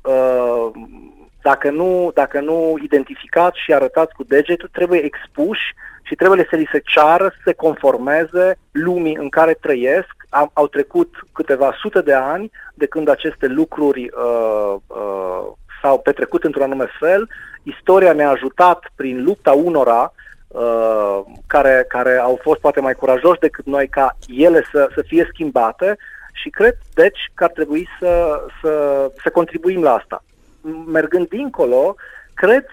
uh, 0.02 0.70
dacă 1.42 1.70
nu, 1.70 2.10
dacă 2.14 2.40
nu 2.40 2.76
identificați 2.82 3.62
și 3.64 3.72
arătați 3.72 4.14
cu 4.14 4.24
degetul, 4.24 4.68
trebuie 4.72 5.04
expuși 5.04 5.74
și 6.06 6.14
trebuie 6.14 6.46
să 6.50 6.56
li 6.56 6.68
se 6.72 6.80
ceară 6.84 7.28
să 7.28 7.40
se 7.44 7.52
conformeze 7.52 8.58
lumii 8.70 9.16
în 9.16 9.28
care 9.28 9.58
trăiesc. 9.60 10.14
Am, 10.28 10.50
au 10.52 10.66
trecut 10.66 11.14
câteva 11.32 11.76
sute 11.80 12.00
de 12.00 12.12
ani 12.12 12.50
de 12.74 12.86
când 12.86 13.08
aceste 13.08 13.46
lucruri 13.46 14.02
uh, 14.02 14.74
uh, 14.86 15.46
s-au 15.82 15.98
petrecut 15.98 16.44
într-un 16.44 16.62
anume 16.62 16.86
fel. 16.98 17.28
Istoria 17.62 18.12
ne-a 18.12 18.30
ajutat 18.30 18.90
prin 18.94 19.24
lupta 19.24 19.52
unora 19.52 20.12
uh, 20.48 21.20
care, 21.46 21.84
care 21.88 22.18
au 22.18 22.38
fost 22.42 22.60
poate 22.60 22.80
mai 22.80 22.94
curajoși 22.94 23.40
decât 23.40 23.64
noi 23.64 23.88
ca 23.88 24.16
ele 24.28 24.62
să, 24.72 24.88
să 24.94 25.02
fie 25.06 25.28
schimbate 25.32 25.96
Și 26.32 26.48
cred, 26.50 26.76
deci, 26.94 27.30
că 27.34 27.44
ar 27.44 27.50
trebui 27.50 27.88
să, 28.00 28.42
să, 28.62 28.72
să 29.22 29.30
contribuim 29.30 29.82
la 29.82 29.92
asta. 29.94 30.24
Mergând 30.86 31.28
dincolo, 31.28 31.94
cred 32.34 32.64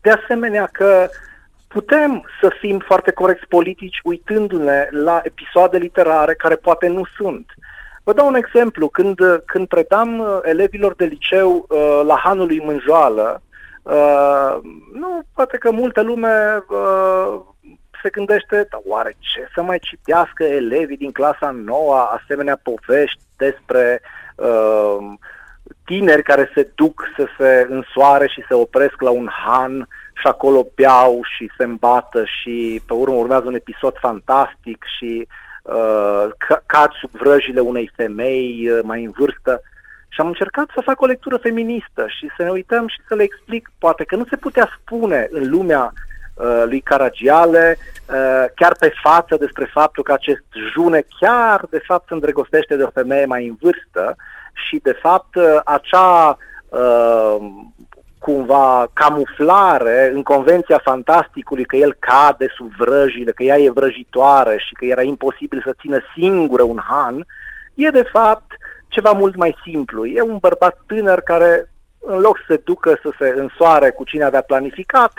de 0.00 0.10
asemenea 0.10 0.68
că 0.72 1.08
putem 1.68 2.28
să 2.40 2.56
fim 2.60 2.78
foarte 2.78 3.10
corecți 3.12 3.46
politici 3.48 4.00
uitându-ne 4.04 4.88
la 4.90 5.20
episoade 5.22 5.78
literare 5.78 6.34
care 6.34 6.54
poate 6.56 6.88
nu 6.88 7.02
sunt. 7.16 7.46
Vă 8.04 8.12
dau 8.12 8.26
un 8.26 8.34
exemplu. 8.34 8.88
Când, 8.88 9.18
când 9.44 9.66
predam 9.66 10.18
uh, 10.18 10.38
elevilor 10.42 10.94
de 10.94 11.04
liceu 11.04 11.66
uh, 11.68 12.00
la 12.04 12.16
Hanului 12.16 12.60
Mânjoală, 12.64 13.42
uh, 13.82 14.56
nu, 14.92 15.22
poate 15.34 15.56
că 15.56 15.70
multă 15.70 16.02
lume 16.02 16.64
uh, 16.68 17.40
se 18.02 18.10
gândește, 18.10 18.66
dar 18.70 18.80
oare 18.84 19.16
ce 19.18 19.48
să 19.54 19.62
mai 19.62 19.78
citească 19.78 20.44
elevii 20.44 20.96
din 20.96 21.12
clasa 21.12 21.50
nouă 21.50 21.94
asemenea 21.94 22.60
povești 22.62 23.20
despre 23.36 24.00
uh, 24.34 24.96
tineri 25.84 26.22
care 26.22 26.50
se 26.54 26.70
duc 26.74 27.04
să 27.16 27.26
se 27.38 27.66
însoare 27.70 28.26
și 28.26 28.44
se 28.48 28.54
opresc 28.54 29.00
la 29.00 29.10
un 29.10 29.28
han 29.44 29.88
și 30.20 30.26
acolo 30.26 30.66
beau 30.74 31.20
și 31.36 31.50
se 31.56 31.64
îmbată 31.64 32.24
și 32.24 32.82
pe 32.86 32.92
urmă 32.92 33.14
urmează 33.14 33.46
un 33.46 33.54
episod 33.54 33.96
fantastic 33.98 34.84
și 34.98 35.28
uh, 35.62 36.26
cad 36.66 36.90
sub 37.00 37.10
vrăjile 37.10 37.60
unei 37.60 37.90
femei 37.96 38.68
uh, 38.70 38.78
mai 38.82 39.04
în 39.04 39.12
vârstă. 39.18 39.60
Și 40.08 40.20
am 40.20 40.26
încercat 40.26 40.68
să 40.74 40.80
fac 40.80 41.00
o 41.00 41.06
lectură 41.06 41.36
feministă 41.36 42.06
și 42.08 42.30
să 42.36 42.42
ne 42.42 42.50
uităm 42.50 42.88
și 42.88 43.00
să 43.08 43.14
le 43.14 43.22
explic, 43.22 43.70
poate 43.78 44.04
că 44.04 44.16
nu 44.16 44.24
se 44.30 44.36
putea 44.36 44.68
spune 44.80 45.28
în 45.30 45.50
lumea 45.50 45.92
uh, 46.34 46.62
lui 46.64 46.80
Caragiale, 46.80 47.78
uh, 47.78 48.44
chiar 48.54 48.76
pe 48.78 48.92
față 49.02 49.36
despre 49.36 49.70
faptul 49.72 50.02
că 50.02 50.12
acest 50.12 50.44
june 50.72 51.04
chiar 51.20 51.66
de 51.70 51.82
fapt 51.86 52.08
se 52.08 52.14
îndrăgostește 52.14 52.76
de 52.76 52.82
o 52.82 52.90
femeie 52.90 53.24
mai 53.24 53.46
în 53.46 53.56
vârstă 53.60 54.16
și 54.52 54.80
de 54.82 54.92
fapt 54.92 55.34
uh, 55.34 55.60
acea 55.64 56.38
uh, 56.68 57.36
cumva 58.26 58.90
camuflare 58.92 60.10
în 60.14 60.22
convenția 60.22 60.80
fantasticului 60.84 61.64
că 61.64 61.76
el 61.76 61.96
cade 61.98 62.46
sub 62.56 62.70
vrăjile, 62.78 63.32
că 63.32 63.42
ea 63.42 63.58
e 63.58 63.70
vrăjitoare 63.70 64.56
și 64.58 64.74
că 64.74 64.84
era 64.84 65.02
imposibil 65.02 65.62
să 65.64 65.74
țină 65.80 65.98
singură 66.14 66.62
un 66.62 66.80
han, 66.88 67.26
e 67.74 67.88
de 67.88 68.02
fapt 68.12 68.50
ceva 68.88 69.12
mult 69.12 69.36
mai 69.36 69.56
simplu. 69.64 70.06
E 70.06 70.20
un 70.20 70.36
bărbat 70.40 70.78
tânăr 70.86 71.20
care 71.20 71.70
în 72.00 72.18
loc 72.18 72.36
să 72.36 72.44
se 72.48 72.60
ducă 72.64 72.98
să 73.02 73.10
se 73.18 73.34
însoare 73.36 73.90
cu 73.90 74.04
cine 74.04 74.24
avea 74.24 74.40
planificat, 74.42 75.12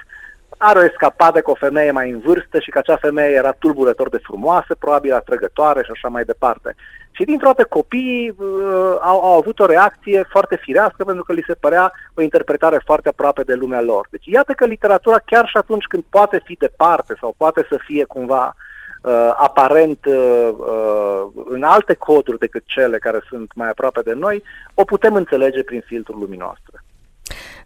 are 0.58 0.80
o 0.80 0.84
escapadă 0.84 1.41
cu 1.41 1.52
o 1.52 1.56
femeie 1.56 1.91
mai 1.91 2.10
în 2.10 2.20
vârstă 2.20 2.60
și 2.60 2.70
că 2.70 2.78
acea 2.78 2.98
femeie 2.98 3.36
era 3.36 3.52
tulburător 3.52 4.10
de 4.10 4.20
frumoasă, 4.24 4.76
probabil 4.80 5.13
atrăgătoare 5.13 5.84
și 5.84 5.91
așa 5.91 6.08
mai 6.08 6.24
departe. 6.24 6.76
Și 7.12 7.24
dintr-o 7.24 7.48
dată 7.48 7.63
copiii 7.63 8.30
uh, 8.30 8.98
au, 9.02 9.24
au 9.24 9.38
avut 9.38 9.60
o 9.60 9.65
reacție 9.65 10.26
foarte 10.30 10.56
firească 10.56 11.04
pentru 11.04 11.24
că 11.24 11.34
li 11.34 11.43
se 11.48 11.54
părea 11.54 11.91
o 12.13 12.22
interpretare 12.22 12.82
foarte 12.86 13.10
aproape 13.10 13.43
de 13.43 13.54
lumea 13.54 13.82
lor. 13.82 14.08
Deci 14.10 14.26
iată 14.26 14.54
că 14.54 14.65
literatura 14.65 15.20
chiar 15.26 15.48
și 15.48 15.58
atunci 15.58 15.86
când 15.86 16.04
poate 16.10 16.41
fi 16.43 16.56
departe 16.60 17.15
sau 17.20 17.34
poate 17.38 17.65
să 17.70 17.80
fie 17.86 18.04
cumva 18.04 18.56
uh, 19.02 19.34
aparent 19.38 20.06
uh, 20.06 20.50
uh, 20.58 21.26
în 21.50 21.63
alte 21.63 21.93
coduri 21.93 22.39
decât 22.39 22.63
cele 22.65 22.98
care 22.98 23.20
sunt 23.30 23.52
mai 23.56 23.70
aproape 23.70 24.02
de 24.02 24.13
noi, 24.13 24.43
o 24.74 24.84
putem 24.84 25.13
înțelege 25.13 25.63
prin 25.63 25.82
filtrul 25.86 26.20
lumii 26.20 26.38
noastre. 26.38 26.84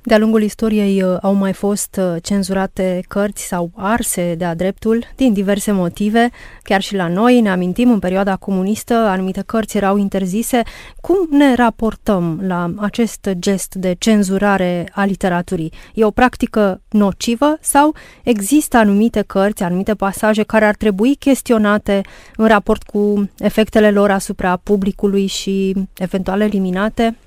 De-a 0.04 0.18
lungul 0.18 0.42
istoriei 0.42 1.04
uh, 1.04 1.18
au 1.22 1.34
mai 1.34 1.54
fost 1.54 2.00
uh, 2.00 2.16
cenzurate 2.24 3.04
cărți 3.08 3.44
sau 3.44 3.72
arse 3.76 4.36
de-a 4.36 4.56
dreptul 4.56 5.04
din 5.16 5.34
diverse 5.34 5.72
motive. 5.72 6.30
Chiar 6.64 6.82
și 6.82 6.96
la 6.96 7.08
noi, 7.08 7.42
ne 7.42 7.50
amintim, 7.50 7.92
în 7.92 8.00
perioada 8.00 8.36
comunistă, 8.36 8.94
anumite 8.94 9.44
cărți 9.46 9.78
erau 9.78 9.98
interzise. 9.98 10.62
Cum 11.02 11.28
ne 11.30 11.56
raportăm 11.56 12.40
la 12.44 12.74
acest 12.78 13.30
gest 13.40 13.76
de 13.76 13.96
cenzurare 14.00 14.90
a 14.92 15.06
literaturii? 15.06 15.74
E 15.94 16.04
o 16.04 16.12
practică 16.12 16.82
nocivă 16.90 17.58
sau 17.60 17.96
există 18.24 18.78
anumite 18.78 19.22
cărți, 19.22 19.64
anumite 19.64 19.96
pasaje 19.96 20.44
care 20.44 20.66
ar 20.66 20.76
trebui 20.76 21.16
chestionate 21.16 22.02
în 22.36 22.48
raport 22.48 22.84
cu 22.84 23.30
efectele 23.38 23.92
lor 23.92 24.12
asupra 24.12 24.56
publicului 24.64 25.26
și 25.26 25.76
eventual 25.98 26.42
eliminate? 26.42 27.18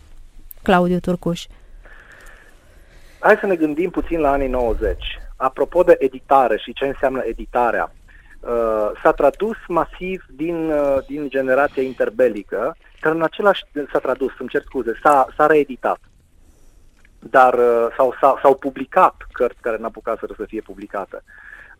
Claudiu 0.62 0.98
Turcuș. 0.98 1.46
Hai 3.24 3.36
să 3.40 3.46
ne 3.46 3.56
gândim 3.56 3.90
puțin 3.90 4.20
la 4.20 4.30
anii 4.30 4.48
90. 4.48 5.04
Apropo 5.36 5.82
de 5.82 5.96
editare 5.98 6.58
și 6.58 6.72
ce 6.72 6.86
înseamnă 6.86 7.22
editarea, 7.24 7.92
uh, 8.40 8.90
s-a 9.02 9.12
tradus 9.12 9.56
masiv 9.68 10.24
din, 10.30 10.70
uh, 10.70 10.96
din 11.06 11.28
generația 11.28 11.82
interbelică, 11.82 12.76
dar 13.00 13.12
în 13.12 13.22
același 13.22 13.64
s-a 13.92 13.98
tradus, 13.98 14.32
îmi 14.38 14.48
cer 14.48 14.62
scuze, 14.62 14.98
s-a, 15.02 15.26
s-a 15.36 15.46
reeditat. 15.46 15.98
Dar 17.18 17.54
uh, 17.54 17.86
sau, 17.96 18.14
s-au, 18.20 18.38
s-au 18.42 18.54
publicat 18.54 19.14
cărți 19.32 19.60
care 19.60 19.76
n-apucat 19.76 20.18
să 20.18 20.44
fie 20.46 20.60
publicate. 20.60 21.22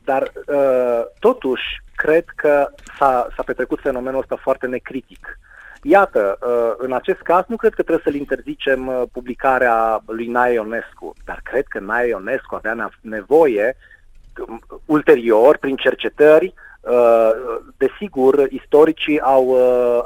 Dar 0.05 0.33
uh, 0.47 1.03
totuși 1.19 1.83
cred 1.95 2.25
că 2.37 2.69
s-a, 2.99 3.29
s-a 3.37 3.43
petrecut 3.43 3.81
fenomenul 3.81 4.21
ăsta 4.21 4.37
foarte 4.37 4.67
necritic. 4.67 5.39
Iată, 5.87 6.39
uh, 6.41 6.75
în 6.77 6.93
acest 6.93 7.21
caz 7.21 7.45
nu 7.47 7.57
cred 7.57 7.75
că 7.75 7.83
trebuie 7.83 8.05
să-l 8.05 8.21
interzicem 8.21 8.87
uh, 8.87 9.03
publicarea 9.13 10.03
lui 10.07 10.27
Nae 10.27 10.53
Ionescu, 10.53 11.15
dar 11.25 11.41
cred 11.43 11.65
că 11.69 11.79
Nae 11.79 12.09
Ionescu 12.09 12.55
avea 12.55 12.91
nevoie 13.01 13.77
um, 14.47 14.61
ulterior, 14.85 15.57
prin 15.57 15.77
cercetări, 15.77 16.55
uh, 16.81 17.31
desigur, 17.77 18.47
istoricii 18.49 19.21
au, 19.21 19.57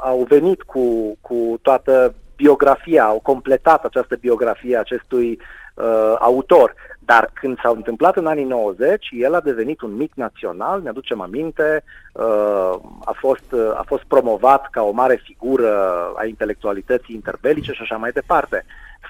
au 0.01 0.25
venit 0.29 0.61
cu, 0.63 1.17
cu 1.21 1.59
toată 1.61 2.13
biografia, 2.35 3.03
au 3.03 3.19
completat 3.19 3.85
această 3.85 4.15
biografie 4.15 4.77
acestui 4.77 5.39
uh, 5.79 6.15
autor. 6.19 6.73
Dar 6.99 7.29
când 7.33 7.59
s-au 7.61 7.75
întâmplat 7.75 8.15
în 8.15 8.27
anii 8.27 8.43
90, 8.43 9.07
el 9.11 9.33
a 9.33 9.39
devenit 9.39 9.81
un 9.81 9.95
mit 9.95 10.11
național, 10.15 10.81
ne 10.81 10.89
aducem 10.89 11.21
aminte, 11.21 11.83
uh, 12.13 12.73
a, 13.05 13.15
fost, 13.15 13.51
uh, 13.51 13.71
a 13.75 13.83
fost 13.85 14.03
promovat 14.03 14.67
ca 14.71 14.81
o 14.81 14.91
mare 14.91 15.21
figură 15.23 15.73
a 16.15 16.25
intelectualității 16.25 17.15
interbelice 17.15 17.71
și 17.71 17.81
așa 17.81 17.97
mai 17.97 18.11
departe. 18.11 18.65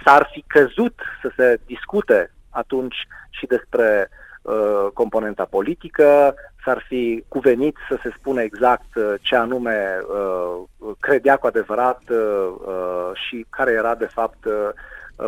S-ar 0.06 0.30
fi 0.32 0.44
căzut 0.48 0.94
să 1.22 1.32
se 1.36 1.60
discute 1.66 2.32
atunci 2.50 3.08
și 3.30 3.46
despre 3.46 4.10
uh, 4.42 4.88
componenta 4.94 5.46
politică, 5.46 6.36
s-ar 6.66 6.86
fi 6.88 7.24
cuvenit 7.28 7.76
să 7.90 7.98
se 8.04 8.14
spună 8.18 8.42
exact 8.42 8.96
uh, 8.96 9.14
ce 9.22 9.36
anume 9.36 9.98
uh, 10.02 10.94
credea 11.00 11.38
cu 11.38 11.48
adevărat 11.48 12.02
uh, 12.10 12.18
uh, 12.66 13.10
și 13.14 13.46
care 13.50 13.72
era 13.72 13.96
de 13.96 14.10
fapt 14.14 14.46
uh, 14.46 14.54
Uh, 14.54 14.76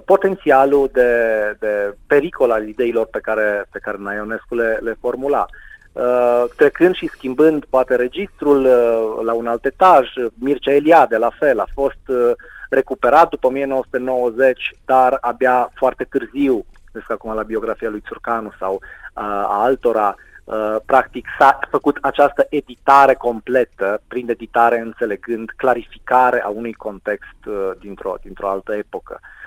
potențialul 0.06 0.90
de, 0.94 1.12
de 1.60 1.96
pericol 2.08 2.52
al 2.52 2.68
ideilor 2.68 3.06
pe 3.06 3.20
care, 3.20 3.66
pe 3.72 3.80
care 3.80 3.98
Naionescu 4.00 4.56
le, 4.56 4.80
le 4.82 4.98
formula. 5.00 5.46
Uh, 5.94 6.44
trecând 6.56 6.96
și 6.96 7.08
schimbând 7.08 7.66
poate 7.66 7.96
registrul 7.96 8.66
uh, 8.66 9.26
la 9.26 9.34
un 9.34 9.48
alt 9.48 9.66
etaj, 9.66 10.08
Mircea 10.34 10.72
Eliade 10.72 11.18
la 11.18 11.30
fel 11.40 11.60
a 11.60 11.66
fost 11.74 12.08
uh, 12.08 12.32
recuperat 12.70 13.30
după 13.30 13.48
1990, 13.48 14.76
dar 14.86 15.18
abia 15.22 15.72
foarte 15.76 16.04
târziu, 16.04 16.66
deci 16.92 17.04
acum 17.08 17.34
la 17.34 17.44
biografia 17.44 17.90
lui 17.90 18.04
Țurcanu 18.08 18.52
sau 18.60 18.74
uh, 18.74 19.24
a 19.24 19.64
altora, 19.64 20.16
uh, 20.44 20.76
practic 20.86 21.28
s-a 21.40 21.60
făcut 21.70 21.98
această 22.02 22.48
editare 22.50 23.14
completă, 23.14 24.02
prin 24.08 24.30
editare 24.30 24.80
înțelegând 24.80 25.50
clarificare 25.56 26.42
a 26.42 26.48
unui 26.48 26.74
context 26.74 27.46
uh, 27.46 27.72
dintr-o, 27.80 28.16
dintr-o 28.22 28.50
altă 28.50 28.76
epocă. 28.76 29.20
Uh, 29.22 29.28
Uh, 29.28 29.41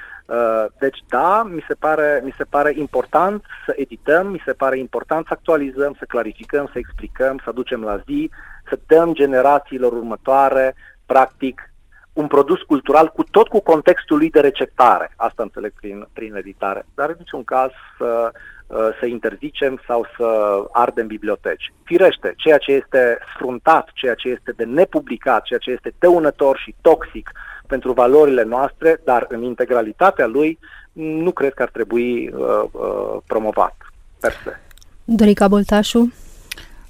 deci 0.79 0.99
da, 1.09 1.43
mi 1.43 1.65
se, 1.69 1.75
pare, 1.75 2.21
mi 2.25 2.35
se 2.37 2.45
pare 2.45 2.73
important 2.77 3.45
să 3.67 3.75
edităm, 3.77 4.27
mi 4.27 4.43
se 4.45 4.53
pare 4.53 4.79
important 4.79 5.27
să 5.27 5.33
actualizăm, 5.33 5.95
să 5.99 6.05
clarificăm, 6.05 6.69
să 6.73 6.79
explicăm, 6.79 7.39
să 7.43 7.49
aducem 7.49 7.83
la 7.83 7.97
zi, 7.97 8.31
să 8.69 8.79
dăm 8.87 9.15
generațiilor 9.15 9.93
următoare, 9.93 10.75
practic, 11.07 11.75
un 12.13 12.27
produs 12.27 12.63
cultural 12.63 13.09
cu 13.09 13.23
tot 13.23 13.49
cu 13.49 13.61
contextul 13.61 14.19
lui 14.19 14.31
de 14.31 14.41
receptare. 14.41 15.13
Asta 15.17 15.43
înțeleg 15.43 15.73
prin, 15.81 16.07
prin 16.13 16.35
editare. 16.35 16.87
Dar 16.95 17.09
în 17.09 17.15
niciun 17.19 17.45
caz 17.45 17.71
să, 17.99 18.33
uh, 18.67 18.89
să 19.01 19.07
interzicem 19.07 19.81
sau 19.87 20.07
să 20.17 20.59
ardem 20.73 21.07
biblioteci. 21.07 21.73
Firește, 21.85 22.35
ceea 22.37 22.59
ce 22.59 22.73
este 22.73 23.19
sfruntat, 23.35 23.91
ceea 23.95 24.15
ce 24.15 24.29
este 24.29 24.53
de 24.57 24.65
nepublicat, 24.65 25.43
ceea 25.43 25.59
ce 25.59 25.71
este 25.71 25.95
dăunător 25.99 26.59
și 26.59 26.75
toxic 26.81 27.31
pentru 27.66 27.92
valorile 27.92 28.44
noastre, 28.44 29.00
dar 29.05 29.27
în 29.29 29.42
integralitatea 29.42 30.27
lui 30.27 30.59
nu 30.92 31.31
cred 31.31 31.55
că 31.55 31.62
ar 31.62 31.70
trebui 31.72 32.29
uh, 32.29 32.64
uh, 32.70 33.20
promovat 33.27 33.77
per 34.20 34.33
se. 34.44 34.61
Dorica 35.05 35.48
Boltașu? 35.48 36.12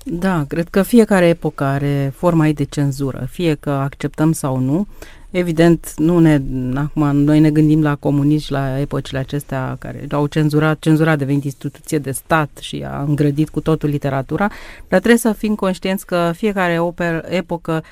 Da, 0.07 0.45
cred 0.49 0.69
că 0.69 0.83
fiecare 0.83 1.27
epocă 1.29 1.65
are 1.65 2.13
forma 2.17 2.47
ei 2.47 2.55
de 2.55 2.65
cenzură, 2.65 3.27
fie 3.31 3.55
că 3.55 3.71
acceptăm 3.71 4.33
sau 4.33 4.59
nu. 4.59 4.87
Evident, 5.31 5.95
nu 5.97 6.19
ne, 6.19 6.41
acum 6.75 7.17
noi 7.17 7.41
ne 7.41 7.51
gândim 7.51 7.83
la 7.83 7.95
comuniști, 7.95 8.53
la 8.53 8.79
epocile 8.79 9.19
acestea 9.19 9.77
care 9.79 10.07
au 10.11 10.27
cenzurat, 10.27 10.79
cenzura 10.79 11.11
a 11.11 11.17
devenit 11.17 11.45
instituție 11.45 11.99
de 11.99 12.11
stat 12.11 12.51
și 12.61 12.85
a 12.89 13.03
îngrădit 13.03 13.49
cu 13.49 13.61
totul 13.61 13.89
literatura, 13.89 14.49
dar 14.89 14.99
trebuie 14.99 15.17
să 15.17 15.33
fim 15.33 15.55
conștienți 15.55 16.07
că 16.07 16.33
fiecare 16.35 16.79
oper, 16.79 17.25
epocă 17.29 17.83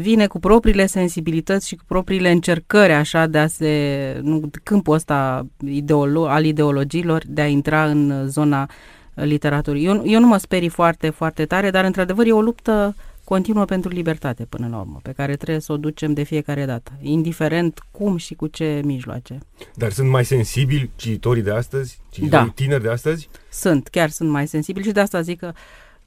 vine 0.00 0.26
cu 0.26 0.38
propriile 0.38 0.86
sensibilități 0.86 1.68
și 1.68 1.76
cu 1.76 1.84
propriile 1.86 2.30
încercări 2.30 2.92
așa 2.92 3.26
de 3.26 3.38
a 3.38 3.46
se, 3.46 4.20
nu, 4.22 4.50
câmpul 4.62 4.94
ăsta 4.94 5.46
ideolo- 5.66 6.28
al 6.28 6.44
ideologiilor, 6.44 7.22
de 7.26 7.40
a 7.40 7.46
intra 7.46 7.84
în 7.84 8.28
zona 8.28 8.70
literaturii. 9.14 9.84
Eu, 9.84 10.02
eu 10.06 10.20
nu 10.20 10.26
mă 10.26 10.36
sperii 10.36 10.68
foarte, 10.68 11.10
foarte 11.10 11.44
tare, 11.44 11.70
dar 11.70 11.84
într-adevăr 11.84 12.26
e 12.26 12.32
o 12.32 12.40
luptă 12.40 12.94
continuă 13.24 13.64
pentru 13.64 13.90
libertate 13.90 14.44
până 14.44 14.68
la 14.70 14.78
urmă, 14.78 15.00
pe 15.02 15.12
care 15.12 15.36
trebuie 15.36 15.60
să 15.60 15.72
o 15.72 15.76
ducem 15.76 16.12
de 16.12 16.22
fiecare 16.22 16.64
dată, 16.64 16.92
indiferent 17.00 17.78
cum 17.90 18.16
și 18.16 18.34
cu 18.34 18.46
ce 18.46 18.80
mijloace. 18.84 19.38
Dar 19.74 19.90
sunt 19.90 20.08
mai 20.08 20.24
sensibili 20.24 20.90
cititorii 20.96 21.42
de 21.42 21.50
astăzi, 21.50 21.98
cititorii 22.10 22.46
da. 22.46 22.52
tineri 22.54 22.82
de 22.82 22.90
astăzi? 22.90 23.28
Sunt, 23.50 23.88
chiar 23.88 24.08
sunt 24.08 24.30
mai 24.30 24.46
sensibili 24.46 24.84
și 24.84 24.92
de 24.92 25.00
asta 25.00 25.20
zic 25.20 25.38
că 25.38 25.52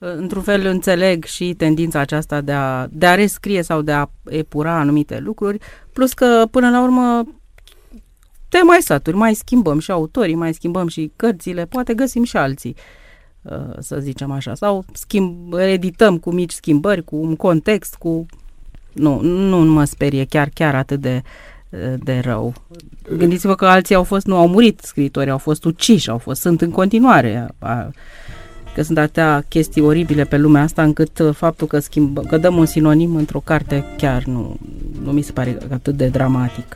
într-un 0.03 0.41
fel 0.41 0.65
înțeleg 0.65 1.23
și 1.23 1.53
tendința 1.53 1.99
aceasta 1.99 2.41
de 2.41 2.51
a, 2.51 2.87
de 2.91 3.05
a 3.05 3.15
rescrie 3.15 3.61
sau 3.61 3.81
de 3.81 3.91
a 3.91 4.09
epura 4.25 4.79
anumite 4.79 5.19
lucruri, 5.19 5.57
plus 5.93 6.13
că 6.13 6.47
până 6.51 6.69
la 6.69 6.83
urmă 6.83 7.23
te 8.49 8.57
mai 8.63 8.81
saturi, 8.81 9.15
mai 9.15 9.33
schimbăm 9.33 9.79
și 9.79 9.91
autorii, 9.91 10.35
mai 10.35 10.53
schimbăm 10.53 10.87
și 10.87 11.11
cărțile, 11.15 11.65
poate 11.65 11.93
găsim 11.93 12.23
și 12.23 12.37
alții, 12.37 12.75
uh, 13.41 13.73
să 13.79 13.99
zicem 13.99 14.31
așa, 14.31 14.55
sau 14.55 14.85
schimb, 14.93 15.53
edităm 15.53 16.17
cu 16.17 16.31
mici 16.31 16.51
schimbări, 16.51 17.03
cu 17.03 17.15
un 17.15 17.35
context, 17.35 17.95
cu... 17.95 18.25
Nu, 18.93 19.21
nu 19.21 19.57
mă 19.57 19.83
sperie 19.83 20.25
chiar, 20.25 20.49
chiar 20.53 20.75
atât 20.75 20.99
de, 20.99 21.21
de 22.03 22.19
rău. 22.19 22.53
Gândiți-vă 23.17 23.55
că 23.55 23.65
alții 23.65 23.95
au 23.95 24.03
fost, 24.03 24.25
nu 24.25 24.37
au 24.37 24.47
murit 24.47 24.79
scritori, 24.79 25.29
au 25.29 25.37
fost 25.37 25.65
uciși, 25.65 26.09
au 26.09 26.17
fost, 26.17 26.41
sunt 26.41 26.61
în 26.61 26.71
continuare. 26.71 27.47
A, 27.59 27.89
că 28.73 28.81
sunt 28.81 28.97
atâtea 28.97 29.43
chestii 29.47 29.81
oribile 29.81 30.23
pe 30.23 30.38
lumea 30.38 30.62
asta 30.62 30.84
încât 30.84 31.19
uh, 31.19 31.34
faptul 31.36 31.67
că, 31.67 31.79
schimb, 31.79 32.27
că 32.27 32.38
dăm 32.38 32.57
un 32.57 32.65
sinonim 32.65 33.15
într-o 33.15 33.39
carte 33.39 33.86
chiar 33.97 34.23
nu, 34.23 34.55
nu 35.03 35.12
mi 35.12 35.21
se 35.21 35.31
pare 35.31 35.57
atât 35.73 35.95
de 35.95 36.07
dramatic. 36.07 36.75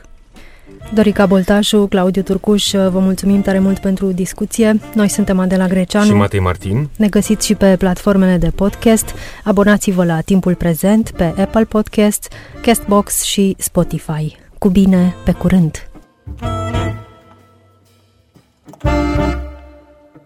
Dorica 0.94 1.26
Boltașu, 1.26 1.86
Claudiu 1.86 2.22
Turcuș, 2.22 2.72
uh, 2.72 2.88
vă 2.90 2.98
mulțumim 2.98 3.42
tare 3.42 3.58
mult 3.58 3.78
pentru 3.78 4.06
discuție. 4.06 4.80
Noi 4.94 5.08
suntem 5.08 5.38
Adela 5.38 5.66
Greceanu 5.66 6.06
și 6.06 6.12
Matei 6.12 6.40
Martin. 6.40 6.88
Ne 6.96 7.08
găsiți 7.08 7.46
și 7.46 7.54
pe 7.54 7.76
platformele 7.76 8.36
de 8.36 8.50
podcast. 8.54 9.14
Abonați-vă 9.44 10.04
la 10.04 10.20
Timpul 10.20 10.54
Prezent 10.54 11.10
pe 11.10 11.24
Apple 11.24 11.64
Podcast, 11.64 12.32
Castbox 12.62 13.22
și 13.22 13.54
Spotify. 13.58 14.36
Cu 14.58 14.68
bine, 14.68 15.14
pe 15.24 15.32
curând! 15.32 15.88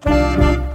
Thank 0.03 0.55
you. 0.55 0.70